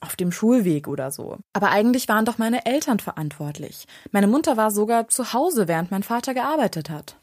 Auf 0.00 0.16
dem 0.16 0.32
Schulweg 0.32 0.88
oder 0.88 1.12
so. 1.12 1.38
Aber 1.52 1.70
eigentlich 1.70 2.08
waren 2.08 2.24
doch 2.24 2.38
meine 2.38 2.66
Eltern 2.66 2.98
verantwortlich. 2.98 3.86
Meine 4.10 4.26
Mutter 4.26 4.56
war 4.56 4.72
sogar 4.72 5.06
zu 5.06 5.32
Hause, 5.32 5.68
während 5.68 5.92
mein 5.92 6.02
Vater 6.02 6.34
gearbeitet 6.34 6.90
hat. 6.90 7.16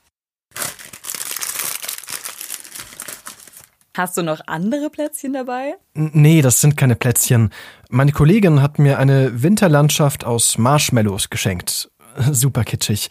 Hast 3.99 4.15
du 4.15 4.23
noch 4.23 4.39
andere 4.47 4.89
Plätzchen 4.89 5.33
dabei? 5.33 5.75
Nee, 5.93 6.41
das 6.41 6.61
sind 6.61 6.77
keine 6.77 6.95
Plätzchen. 6.95 7.49
Meine 7.89 8.13
Kollegin 8.13 8.61
hat 8.61 8.79
mir 8.79 8.97
eine 8.97 9.43
Winterlandschaft 9.43 10.23
aus 10.23 10.57
Marshmallows 10.57 11.29
geschenkt. 11.29 11.91
Super 12.31 12.63
kitschig. 12.63 13.09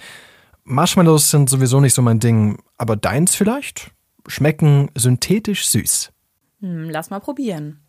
Marshmallows 0.65 1.31
sind 1.31 1.51
sowieso 1.51 1.81
nicht 1.81 1.93
so 1.93 2.01
mein 2.01 2.21
Ding, 2.21 2.63
aber 2.79 2.97
deins 2.97 3.35
vielleicht? 3.35 3.91
Schmecken 4.29 4.91
synthetisch 4.95 5.69
süß. 5.69 6.11
Hm, 6.61 6.89
lass 6.89 7.11
mal 7.11 7.21
probieren. 7.21 7.81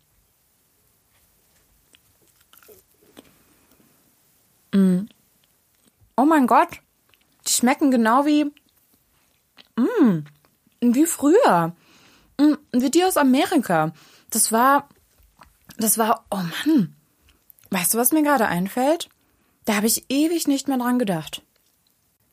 Mm. 4.74 5.06
Oh 6.18 6.26
mein 6.26 6.46
Gott, 6.46 6.82
die 7.46 7.52
schmecken 7.52 7.90
genau 7.90 8.26
wie. 8.26 8.44
Mm, 9.76 10.26
wie 10.82 11.06
früher. 11.06 11.74
Mm, 12.40 12.54
wie 12.72 12.90
die 12.90 13.04
aus 13.04 13.16
Amerika. 13.16 13.92
Das 14.30 14.50
war. 14.50 14.88
Das 15.76 15.98
war. 15.98 16.24
Oh 16.30 16.36
Mann. 16.36 16.96
Weißt 17.70 17.94
du, 17.94 17.98
was 17.98 18.12
mir 18.12 18.22
gerade 18.22 18.46
einfällt? 18.46 19.08
Da 19.64 19.76
habe 19.76 19.86
ich 19.86 20.06
ewig 20.08 20.48
nicht 20.48 20.68
mehr 20.68 20.78
dran 20.78 20.98
gedacht. 20.98 21.42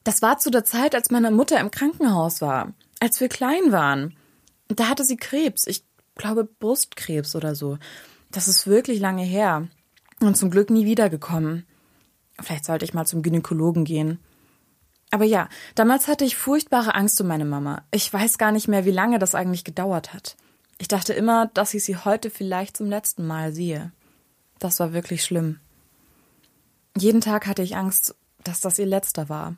Das 0.04 0.22
war 0.22 0.40
zu 0.40 0.50
der 0.50 0.64
Zeit, 0.64 0.96
als 0.96 1.12
meine 1.12 1.32
Mutter 1.32 1.60
im 1.60 1.70
Krankenhaus 1.70 2.42
war, 2.42 2.74
als 3.00 3.20
wir 3.20 3.28
klein 3.28 3.72
waren. 3.72 4.16
Da 4.70 4.88
hatte 4.88 5.04
sie 5.04 5.18
Krebs, 5.18 5.68
ich 5.68 5.84
glaube 6.16 6.46
Brustkrebs 6.46 7.36
oder 7.36 7.56
so. 7.56 7.78
Das 8.32 8.48
ist 8.48 8.68
wirklich 8.68 9.00
lange 9.00 9.24
her 9.24 9.68
und 10.22 10.38
zum 10.38 10.50
Glück 10.50 10.70
nie 10.70 10.86
wiedergekommen. 10.86 11.66
Vielleicht 12.40 12.66
sollte 12.66 12.86
ich 12.86 12.94
mal 12.94 13.06
zum 13.06 13.22
Gynäkologen 13.22 13.84
gehen. 13.84 14.20
Aber 15.12 15.24
ja, 15.24 15.48
damals 15.76 16.08
hatte 16.08 16.26
ich 16.26 16.36
furchtbare 16.36 16.96
Angst 16.96 17.20
um 17.22 17.28
meine 17.28 17.46
Mama. 17.46 17.84
Ich 17.92 18.12
weiß 18.12 18.38
gar 18.38 18.52
nicht 18.52 18.68
mehr, 18.68 18.86
wie 18.86 18.92
lange 18.92 19.20
das 19.20 19.36
eigentlich 19.36 19.64
gedauert 19.64 20.14
hat. 20.14 20.36
Ich 20.80 20.88
dachte 20.88 21.14
immer, 21.14 21.48
dass 21.48 21.74
ich 21.74 21.84
sie 21.84 21.98
heute 21.98 22.30
vielleicht 22.30 22.78
zum 22.78 22.88
letzten 22.88 23.26
Mal 23.26 23.52
sehe. 23.52 23.92
Das 24.60 24.80
war 24.80 24.94
wirklich 24.94 25.24
schlimm. 25.24 25.60
Jeden 26.98 27.22
Tag 27.22 27.48
hatte 27.48 27.62
ich 27.64 27.76
Angst, 27.76 28.16
dass 28.44 28.62
das 28.62 28.80
ihr 28.80 28.86
letzter 28.86 29.30
war. 29.30 29.56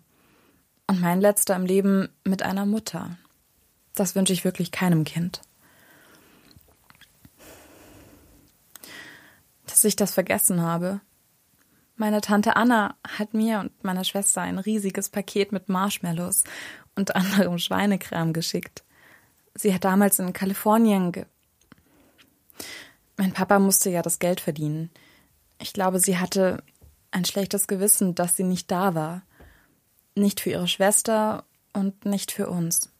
Und 0.88 1.01
mein 1.01 1.22
letzter 1.22 1.56
im 1.56 1.65
Leben 1.65 2.10
mit 2.24 2.41
einer 2.41 2.65
Mutter. 2.65 3.18
Das 3.96 4.15
wünsche 4.15 4.34
ich 4.34 4.46
wirklich 4.46 4.72
keinem 4.72 5.03
Kind. 5.03 5.41
Dass 9.68 9.84
ich 9.84 9.96
das 9.96 10.13
vergessen 10.13 10.62
habe. 10.62 11.01
Meine 12.00 12.22
Tante 12.22 12.56
Anna 12.56 12.96
hat 13.06 13.34
mir 13.34 13.60
und 13.60 13.84
meiner 13.84 14.06
Schwester 14.06 14.39
ein 14.39 14.58
riesiges 14.58 15.10
Paket 15.10 15.51
mit 15.51 15.68
Marshmallows 15.68 16.46
und 16.96 17.13
anderem 17.13 17.60
Schweinekram 17.60 18.32
geschickt. 18.32 18.86
Sie 19.53 19.74
hat 19.74 19.84
damals 19.84 20.18
in 20.18 20.32
Kalifornien 20.32 21.12
ge 21.12 21.25
Mein 23.18 23.34
Papa 23.34 23.60
musste 23.60 23.89
ja 23.89 24.01
das 24.01 24.20
Geld 24.20 24.39
verdienen. 24.39 24.89
Ich 25.60 25.74
glaube, 25.74 26.00
sie 26.00 26.18
hatte 26.18 26.63
ein 27.12 27.25
schlechtes 27.25 27.68
Gewissen, 27.68 28.15
dass 28.15 28.38
sie 28.38 28.46
nicht 28.46 28.72
da 28.72 28.96
war. 28.96 29.24
Nicht 30.15 30.39
für 30.39 30.51
ihre 30.51 30.70
Schwester 30.70 31.44
und 31.74 32.06
nicht 32.06 32.32
für 32.32 32.50
uns. 32.50 32.94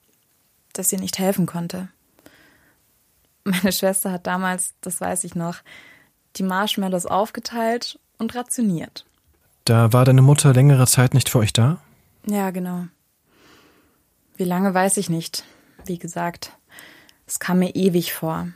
Dass 0.74 0.90
sie 0.90 0.98
nicht 0.98 1.20
helfen 1.20 1.46
konnte. 1.46 1.88
Meine 3.46 3.72
Schwester 3.72 4.12
hat 4.12 4.28
damals, 4.28 4.74
das 4.82 5.00
weiß 5.00 5.24
ich 5.24 5.36
noch, 5.36 5.60
die 6.36 6.44
Marshmallows 6.44 7.06
aufgeteilt 7.06 7.98
und 8.20 8.36
rationiert. 8.36 9.06
Da 9.66 9.92
war 9.92 10.06
deine 10.06 10.22
Mutter 10.22 10.54
längere 10.54 10.86
Zeit 10.86 11.14
nicht 11.14 11.30
für 11.30 11.40
euch 11.40 11.54
da? 11.54 11.80
Ja, 12.28 12.52
genau. 12.52 12.86
Wie 14.38 14.44
lange 14.44 14.74
weiß 14.74 14.98
ich 14.98 15.10
nicht. 15.10 15.44
Wie 15.86 15.98
gesagt, 15.98 16.52
es 17.26 17.40
kam 17.40 17.60
mir 17.60 17.76
ewig 17.76 18.14
vor. 18.14 18.50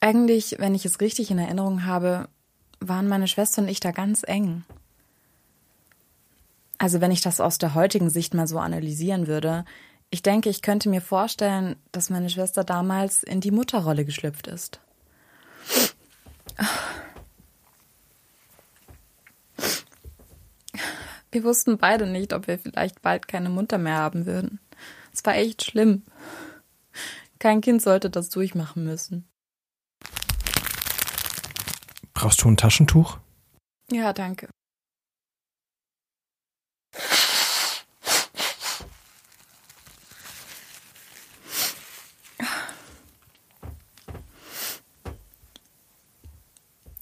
Eigentlich, 0.00 0.56
wenn 0.58 0.74
ich 0.74 0.84
es 0.84 1.00
richtig 1.00 1.30
in 1.30 1.38
Erinnerung 1.38 1.84
habe, 1.84 2.28
waren 2.80 3.08
meine 3.08 3.28
Schwester 3.28 3.62
und 3.62 3.68
ich 3.68 3.80
da 3.80 3.90
ganz 3.90 4.22
eng. 4.26 4.64
Also 6.78 7.00
wenn 7.00 7.10
ich 7.10 7.22
das 7.22 7.40
aus 7.40 7.58
der 7.58 7.74
heutigen 7.74 8.10
Sicht 8.10 8.34
mal 8.34 8.46
so 8.46 8.58
analysieren 8.58 9.26
würde, 9.26 9.64
ich 10.10 10.22
denke, 10.22 10.48
ich 10.50 10.62
könnte 10.62 10.88
mir 10.88 11.00
vorstellen, 11.00 11.76
dass 11.92 12.10
meine 12.10 12.28
Schwester 12.28 12.64
damals 12.64 13.22
in 13.22 13.40
die 13.40 13.50
Mutterrolle 13.50 14.04
geschlüpft 14.04 14.46
ist. 14.46 14.80
Wir 21.34 21.42
wussten 21.42 21.78
beide 21.78 22.06
nicht, 22.06 22.32
ob 22.32 22.46
wir 22.46 22.60
vielleicht 22.60 23.02
bald 23.02 23.26
keine 23.26 23.48
Mutter 23.48 23.76
mehr 23.76 23.96
haben 23.96 24.24
würden. 24.24 24.60
Es 25.12 25.24
war 25.24 25.34
echt 25.34 25.64
schlimm. 25.64 26.04
Kein 27.40 27.60
Kind 27.60 27.82
sollte 27.82 28.08
das 28.08 28.30
durchmachen 28.30 28.84
müssen. 28.84 29.28
Brauchst 32.12 32.40
du 32.40 32.48
ein 32.48 32.56
Taschentuch? 32.56 33.18
Ja, 33.90 34.12
danke. 34.12 34.48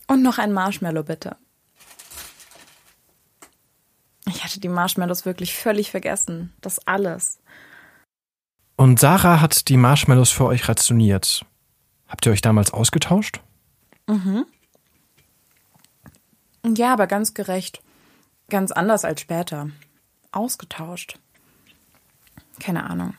Und 0.06 0.22
noch 0.22 0.38
ein 0.38 0.54
Marshmallow, 0.54 1.02
bitte. 1.02 1.36
Ich 4.26 4.42
hatte 4.42 4.51
die 4.64 4.68
Marshmallows 4.68 5.26
wirklich 5.26 5.54
völlig 5.54 5.90
vergessen. 5.90 6.52
Das 6.60 6.86
alles. 6.86 7.40
Und 8.76 8.98
Sarah 8.98 9.40
hat 9.40 9.68
die 9.68 9.76
Marshmallows 9.76 10.30
für 10.30 10.46
euch 10.46 10.68
rationiert. 10.68 11.44
Habt 12.08 12.26
ihr 12.26 12.32
euch 12.32 12.40
damals 12.40 12.72
ausgetauscht? 12.72 13.40
Mhm. 14.08 14.44
Ja, 16.64 16.92
aber 16.92 17.06
ganz 17.06 17.34
gerecht. 17.34 17.82
Ganz 18.48 18.72
anders 18.72 19.04
als 19.04 19.20
später. 19.20 19.70
Ausgetauscht. 20.30 21.18
Keine 22.60 22.88
Ahnung. 22.88 23.14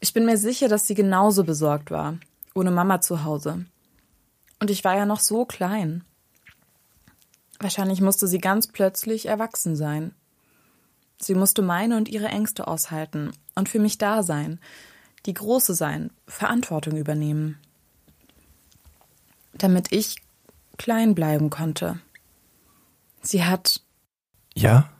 Ich 0.00 0.12
bin 0.12 0.24
mir 0.24 0.36
sicher, 0.36 0.68
dass 0.68 0.86
sie 0.86 0.94
genauso 0.94 1.44
besorgt 1.44 1.90
war. 1.90 2.18
Ohne 2.54 2.70
Mama 2.70 3.00
zu 3.00 3.24
Hause. 3.24 3.66
Und 4.60 4.70
ich 4.70 4.84
war 4.84 4.96
ja 4.96 5.06
noch 5.06 5.20
so 5.20 5.44
klein. 5.44 6.04
Wahrscheinlich 7.58 8.00
musste 8.00 8.26
sie 8.26 8.38
ganz 8.38 8.68
plötzlich 8.68 9.26
erwachsen 9.26 9.76
sein. 9.76 10.14
Sie 11.20 11.34
musste 11.34 11.62
meine 11.62 11.96
und 11.96 12.08
ihre 12.08 12.28
Ängste 12.28 12.66
aushalten 12.66 13.32
und 13.54 13.68
für 13.68 13.78
mich 13.78 13.98
da 13.98 14.22
sein, 14.22 14.60
die 15.26 15.34
Große 15.34 15.74
sein, 15.74 16.10
Verantwortung 16.26 16.96
übernehmen. 16.96 17.58
Damit 19.54 19.92
ich 19.92 20.16
klein 20.76 21.14
bleiben 21.14 21.50
konnte. 21.50 22.00
Sie 23.22 23.44
hat. 23.44 23.80
Ja? 24.54 24.90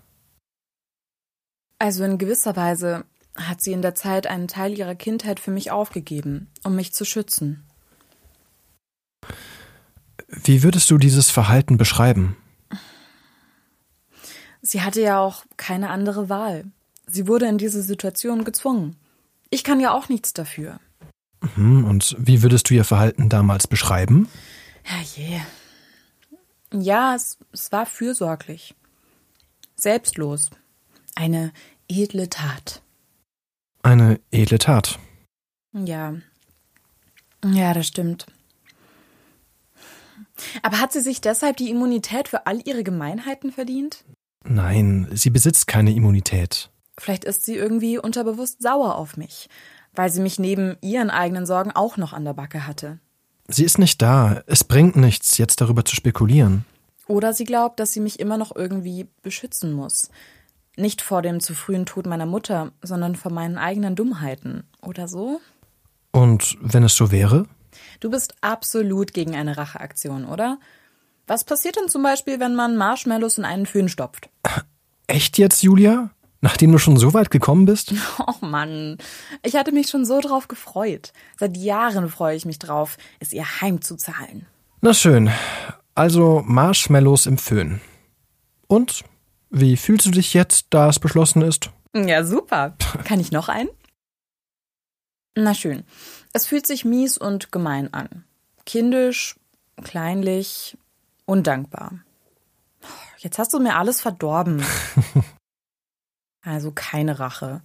Also 1.78 2.04
in 2.04 2.18
gewisser 2.18 2.56
Weise 2.56 3.04
hat 3.36 3.60
sie 3.60 3.72
in 3.72 3.82
der 3.82 3.94
Zeit 3.94 4.26
einen 4.26 4.48
Teil 4.48 4.78
ihrer 4.78 4.94
Kindheit 4.94 5.40
für 5.40 5.50
mich 5.50 5.70
aufgegeben, 5.70 6.48
um 6.62 6.76
mich 6.76 6.92
zu 6.92 7.04
schützen. 7.04 7.64
Wie 10.28 10.62
würdest 10.62 10.90
du 10.90 10.98
dieses 10.98 11.30
Verhalten 11.30 11.76
beschreiben? 11.76 12.36
Sie 14.66 14.80
hatte 14.80 15.02
ja 15.02 15.20
auch 15.20 15.44
keine 15.58 15.90
andere 15.90 16.30
Wahl. 16.30 16.64
Sie 17.06 17.28
wurde 17.28 17.46
in 17.46 17.58
diese 17.58 17.82
Situation 17.82 18.44
gezwungen. 18.44 18.96
Ich 19.50 19.62
kann 19.62 19.78
ja 19.78 19.92
auch 19.92 20.08
nichts 20.08 20.32
dafür. 20.32 20.80
Mhm, 21.54 21.84
und 21.84 22.16
wie 22.18 22.42
würdest 22.42 22.70
du 22.70 22.74
ihr 22.74 22.84
Verhalten 22.84 23.28
damals 23.28 23.66
beschreiben? 23.66 24.26
Herrje. 24.82 25.42
Ja, 26.72 27.14
es, 27.14 27.36
es 27.52 27.72
war 27.72 27.84
fürsorglich. 27.84 28.74
Selbstlos. 29.76 30.48
Eine 31.14 31.52
edle 31.86 32.30
Tat. 32.30 32.80
Eine 33.82 34.18
edle 34.30 34.58
Tat. 34.58 34.98
Ja. 35.74 36.14
Ja, 37.44 37.74
das 37.74 37.86
stimmt. 37.86 38.26
Aber 40.62 40.80
hat 40.80 40.92
sie 40.92 41.02
sich 41.02 41.20
deshalb 41.20 41.58
die 41.58 41.68
Immunität 41.68 42.28
für 42.28 42.46
all 42.46 42.66
ihre 42.66 42.82
Gemeinheiten 42.82 43.52
verdient? 43.52 44.04
Nein, 44.44 45.08
sie 45.12 45.30
besitzt 45.30 45.66
keine 45.66 45.92
Immunität. 45.92 46.70
Vielleicht 46.98 47.24
ist 47.24 47.44
sie 47.44 47.56
irgendwie 47.56 47.98
unterbewusst 47.98 48.62
sauer 48.62 48.96
auf 48.96 49.16
mich, 49.16 49.48
weil 49.94 50.10
sie 50.10 50.20
mich 50.20 50.38
neben 50.38 50.76
ihren 50.80 51.10
eigenen 51.10 51.46
Sorgen 51.46 51.72
auch 51.72 51.96
noch 51.96 52.12
an 52.12 52.24
der 52.24 52.34
Backe 52.34 52.66
hatte. 52.66 52.98
Sie 53.48 53.64
ist 53.64 53.78
nicht 53.78 54.00
da. 54.00 54.42
Es 54.46 54.64
bringt 54.64 54.96
nichts, 54.96 55.38
jetzt 55.38 55.60
darüber 55.60 55.84
zu 55.84 55.96
spekulieren. 55.96 56.64
Oder 57.06 57.34
sie 57.34 57.44
glaubt, 57.44 57.80
dass 57.80 57.92
sie 57.92 58.00
mich 58.00 58.20
immer 58.20 58.38
noch 58.38 58.54
irgendwie 58.54 59.08
beschützen 59.22 59.72
muss. 59.72 60.10
Nicht 60.76 61.02
vor 61.02 61.22
dem 61.22 61.40
zu 61.40 61.54
frühen 61.54 61.86
Tod 61.86 62.06
meiner 62.06 62.26
Mutter, 62.26 62.72
sondern 62.82 63.16
vor 63.16 63.32
meinen 63.32 63.58
eigenen 63.58 63.96
Dummheiten. 63.96 64.64
Oder 64.82 65.08
so? 65.08 65.40
Und 66.10 66.56
wenn 66.60 66.84
es 66.84 66.96
so 66.96 67.10
wäre? 67.10 67.46
Du 68.00 68.10
bist 68.10 68.34
absolut 68.40 69.12
gegen 69.12 69.34
eine 69.34 69.56
Racheaktion, 69.56 70.24
oder? 70.24 70.58
Was 71.26 71.44
passiert 71.44 71.76
denn 71.76 71.88
zum 71.88 72.02
Beispiel, 72.02 72.40
wenn 72.40 72.54
man 72.54 72.76
Marshmallows 72.76 73.38
in 73.38 73.44
einen 73.44 73.66
Föhn 73.66 73.88
stopft? 73.88 74.28
Echt 75.06 75.38
jetzt, 75.38 75.62
Julia? 75.62 76.10
Nachdem 76.40 76.72
du 76.72 76.78
schon 76.78 76.98
so 76.98 77.14
weit 77.14 77.30
gekommen 77.30 77.64
bist? 77.64 77.94
Oh 78.18 78.44
Mann, 78.46 78.98
ich 79.42 79.56
hatte 79.56 79.72
mich 79.72 79.88
schon 79.88 80.04
so 80.04 80.20
drauf 80.20 80.48
gefreut. 80.48 81.12
Seit 81.38 81.56
Jahren 81.56 82.10
freue 82.10 82.36
ich 82.36 82.44
mich 82.44 82.58
drauf, 82.58 82.98
es 83.20 83.32
ihr 83.32 83.60
heimzuzahlen. 83.60 84.46
Na 84.82 84.92
schön. 84.92 85.30
Also 85.94 86.42
Marshmallows 86.44 87.26
im 87.26 87.38
Föhn. 87.38 87.80
Und? 88.66 89.04
Wie 89.50 89.76
fühlst 89.76 90.06
du 90.06 90.10
dich 90.10 90.34
jetzt, 90.34 90.66
da 90.70 90.88
es 90.88 90.98
beschlossen 90.98 91.40
ist? 91.42 91.70
Ja, 91.94 92.24
super. 92.24 92.76
Kann 93.04 93.20
ich 93.20 93.30
noch 93.30 93.48
einen? 93.48 93.70
Na 95.36 95.54
schön. 95.54 95.84
Es 96.32 96.46
fühlt 96.46 96.66
sich 96.66 96.84
mies 96.84 97.16
und 97.16 97.52
gemein 97.52 97.92
an. 97.94 98.24
Kindisch, 98.66 99.36
kleinlich, 99.82 100.76
undankbar. 101.26 102.00
Jetzt 103.18 103.38
hast 103.38 103.52
du 103.54 103.60
mir 103.60 103.76
alles 103.76 104.00
verdorben. 104.00 104.62
Also 106.46 106.72
keine 106.72 107.20
Rache. 107.20 107.62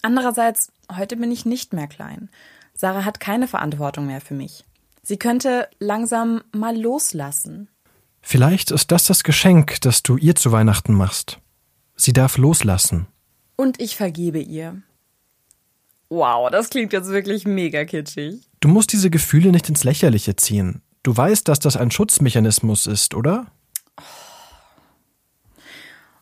Andererseits, 0.00 0.72
heute 0.90 1.16
bin 1.16 1.30
ich 1.30 1.44
nicht 1.44 1.74
mehr 1.74 1.86
klein. 1.86 2.30
Sarah 2.74 3.04
hat 3.04 3.20
keine 3.20 3.46
Verantwortung 3.46 4.06
mehr 4.06 4.20
für 4.20 4.34
mich. 4.34 4.64
Sie 5.02 5.18
könnte 5.18 5.68
langsam 5.78 6.42
mal 6.52 6.76
loslassen. 6.76 7.68
Vielleicht 8.20 8.70
ist 8.70 8.90
das 8.92 9.04
das 9.04 9.24
Geschenk, 9.24 9.80
das 9.82 10.02
du 10.02 10.16
ihr 10.16 10.34
zu 10.34 10.52
Weihnachten 10.52 10.94
machst. 10.94 11.38
Sie 11.96 12.12
darf 12.12 12.38
loslassen. 12.38 13.06
Und 13.56 13.80
ich 13.80 13.96
vergebe 13.96 14.38
ihr. 14.38 14.80
Wow, 16.08 16.50
das 16.50 16.70
klingt 16.70 16.92
jetzt 16.92 17.08
wirklich 17.08 17.46
mega 17.46 17.84
kitschig. 17.84 18.48
Du 18.60 18.68
musst 18.68 18.92
diese 18.92 19.10
Gefühle 19.10 19.50
nicht 19.50 19.68
ins 19.68 19.84
Lächerliche 19.84 20.36
ziehen. 20.36 20.82
Du 21.02 21.16
weißt, 21.16 21.48
dass 21.48 21.58
das 21.58 21.76
ein 21.76 21.90
Schutzmechanismus 21.90 22.86
ist, 22.86 23.14
oder? 23.14 23.46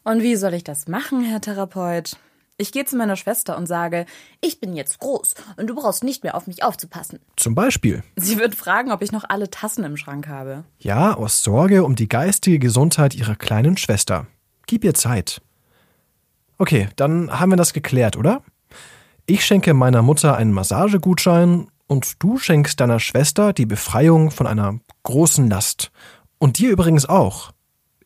Und 0.04 0.22
wie 0.22 0.36
soll 0.36 0.54
ich 0.54 0.64
das 0.64 0.88
machen, 0.88 1.22
Herr 1.22 1.40
Therapeut? 1.40 2.16
Ich 2.56 2.72
gehe 2.72 2.84
zu 2.84 2.96
meiner 2.96 3.16
Schwester 3.16 3.56
und 3.56 3.66
sage, 3.66 4.06
ich 4.40 4.60
bin 4.60 4.74
jetzt 4.74 4.98
groß 4.98 5.34
und 5.56 5.66
du 5.66 5.74
brauchst 5.74 6.04
nicht 6.04 6.24
mehr 6.24 6.34
auf 6.34 6.46
mich 6.46 6.62
aufzupassen. 6.62 7.18
Zum 7.36 7.54
Beispiel. 7.54 8.02
Sie 8.16 8.38
wird 8.38 8.54
fragen, 8.54 8.92
ob 8.92 9.02
ich 9.02 9.12
noch 9.12 9.24
alle 9.28 9.50
Tassen 9.50 9.84
im 9.84 9.96
Schrank 9.96 10.28
habe. 10.28 10.64
Ja, 10.78 11.14
aus 11.14 11.42
Sorge 11.42 11.84
um 11.84 11.94
die 11.94 12.08
geistige 12.08 12.58
Gesundheit 12.58 13.14
ihrer 13.14 13.34
kleinen 13.34 13.76
Schwester. 13.76 14.26
Gib 14.66 14.84
ihr 14.84 14.94
Zeit. 14.94 15.40
Okay, 16.58 16.88
dann 16.96 17.38
haben 17.38 17.50
wir 17.50 17.56
das 17.56 17.72
geklärt, 17.72 18.16
oder? 18.16 18.42
Ich 19.24 19.44
schenke 19.44 19.72
meiner 19.72 20.02
Mutter 20.02 20.36
einen 20.36 20.52
Massagegutschein 20.52 21.68
und 21.90 22.22
du 22.22 22.38
schenkst 22.38 22.78
deiner 22.78 23.00
Schwester 23.00 23.52
die 23.52 23.66
Befreiung 23.66 24.30
von 24.30 24.46
einer 24.46 24.78
großen 25.02 25.50
Last. 25.50 25.90
Und 26.38 26.60
dir 26.60 26.70
übrigens 26.70 27.04
auch. 27.04 27.50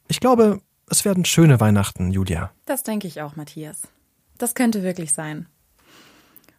Ich 0.08 0.20
glaube, 0.20 0.62
es 0.88 1.04
werden 1.04 1.26
schöne 1.26 1.60
Weihnachten, 1.60 2.10
Julia. 2.10 2.50
Das 2.64 2.82
denke 2.82 3.06
ich 3.06 3.20
auch, 3.20 3.36
Matthias. 3.36 3.82
Das 4.38 4.54
könnte 4.54 4.82
wirklich 4.82 5.12
sein. 5.12 5.48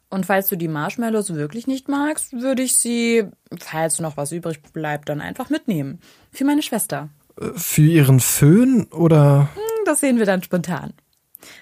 Und 0.08 0.28
falls 0.28 0.50
du 0.50 0.56
die 0.56 0.68
Marshmallows 0.68 1.34
wirklich 1.34 1.66
nicht 1.66 1.90
magst, 1.90 2.32
würde 2.32 2.62
ich 2.62 2.76
sie, 2.76 3.24
falls 3.60 4.00
noch 4.00 4.18
was 4.18 4.32
übrig 4.32 4.62
bleibt, 4.62 5.10
dann 5.10 5.20
einfach 5.20 5.50
mitnehmen. 5.50 6.02
Für 6.32 6.46
meine 6.46 6.62
Schwester. 6.62 7.10
Für 7.56 7.82
ihren 7.82 8.20
Föhn 8.20 8.84
oder? 8.92 9.50
Das 9.86 10.00
sehen 10.00 10.20
wir 10.20 10.28
dann 10.28 10.44
spontan. 10.44 10.94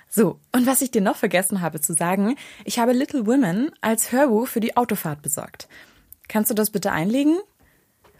So, 0.09 0.39
und 0.51 0.67
was 0.67 0.81
ich 0.81 0.91
dir 0.91 1.01
noch 1.01 1.15
vergessen 1.15 1.61
habe 1.61 1.81
zu 1.81 1.93
sagen, 1.93 2.35
ich 2.65 2.79
habe 2.79 2.93
Little 2.93 3.25
Women 3.25 3.71
als 3.81 4.11
Hörbuch 4.11 4.47
für 4.47 4.59
die 4.59 4.77
Autofahrt 4.77 5.21
besorgt. 5.21 5.67
Kannst 6.27 6.49
du 6.51 6.55
das 6.55 6.69
bitte 6.69 6.91
einlegen? 6.91 7.39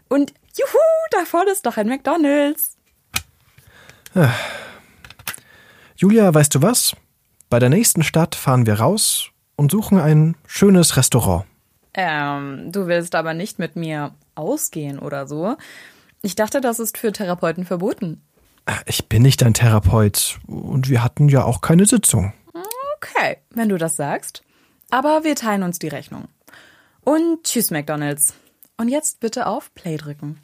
Und 0.08 0.32
juhu, 0.56 0.78
da 1.10 1.24
vorne 1.24 1.50
ist 1.50 1.66
doch 1.66 1.76
ein 1.76 1.88
McDonald's. 1.88 2.76
Julia, 5.96 6.32
weißt 6.32 6.54
du 6.54 6.62
was? 6.62 6.94
Bei 7.50 7.58
der 7.58 7.68
nächsten 7.68 8.02
Stadt 8.02 8.34
fahren 8.34 8.66
wir 8.66 8.74
raus 8.74 9.30
und 9.56 9.70
suchen 9.70 9.98
ein 9.98 10.36
schönes 10.46 10.96
Restaurant. 10.96 11.44
Ähm, 11.94 12.72
du 12.72 12.86
willst 12.86 13.14
aber 13.14 13.34
nicht 13.34 13.58
mit 13.58 13.76
mir 13.76 14.14
ausgehen 14.34 14.98
oder 14.98 15.26
so. 15.26 15.56
Ich 16.22 16.34
dachte, 16.34 16.60
das 16.60 16.78
ist 16.78 16.98
für 16.98 17.12
Therapeuten 17.12 17.64
verboten. 17.64 18.22
Ich 18.86 19.08
bin 19.08 19.22
nicht 19.22 19.42
dein 19.42 19.54
Therapeut 19.54 20.38
und 20.46 20.88
wir 20.88 21.04
hatten 21.04 21.28
ja 21.28 21.44
auch 21.44 21.60
keine 21.60 21.86
Sitzung. 21.86 22.32
Okay, 22.96 23.38
wenn 23.50 23.68
du 23.68 23.76
das 23.76 23.96
sagst. 23.96 24.42
Aber 24.90 25.24
wir 25.24 25.34
teilen 25.36 25.62
uns 25.62 25.78
die 25.78 25.88
Rechnung. 25.88 26.28
Und 27.02 27.44
tschüss, 27.44 27.70
McDonalds. 27.70 28.34
Und 28.76 28.88
jetzt 28.88 29.20
bitte 29.20 29.46
auf 29.46 29.72
Play 29.74 29.96
drücken. 29.96 30.40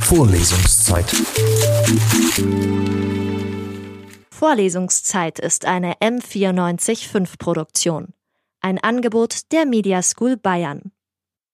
Vorlesungszeit. 0.00 1.10
Vorlesungszeit 4.30 5.38
ist 5.38 5.64
eine 5.64 5.94
M945 5.94 7.38
Produktion. 7.38 8.14
Ein 8.60 8.78
Angebot 8.78 9.52
der 9.52 9.66
Media 9.66 10.02
School 10.02 10.36
Bayern. 10.36 10.92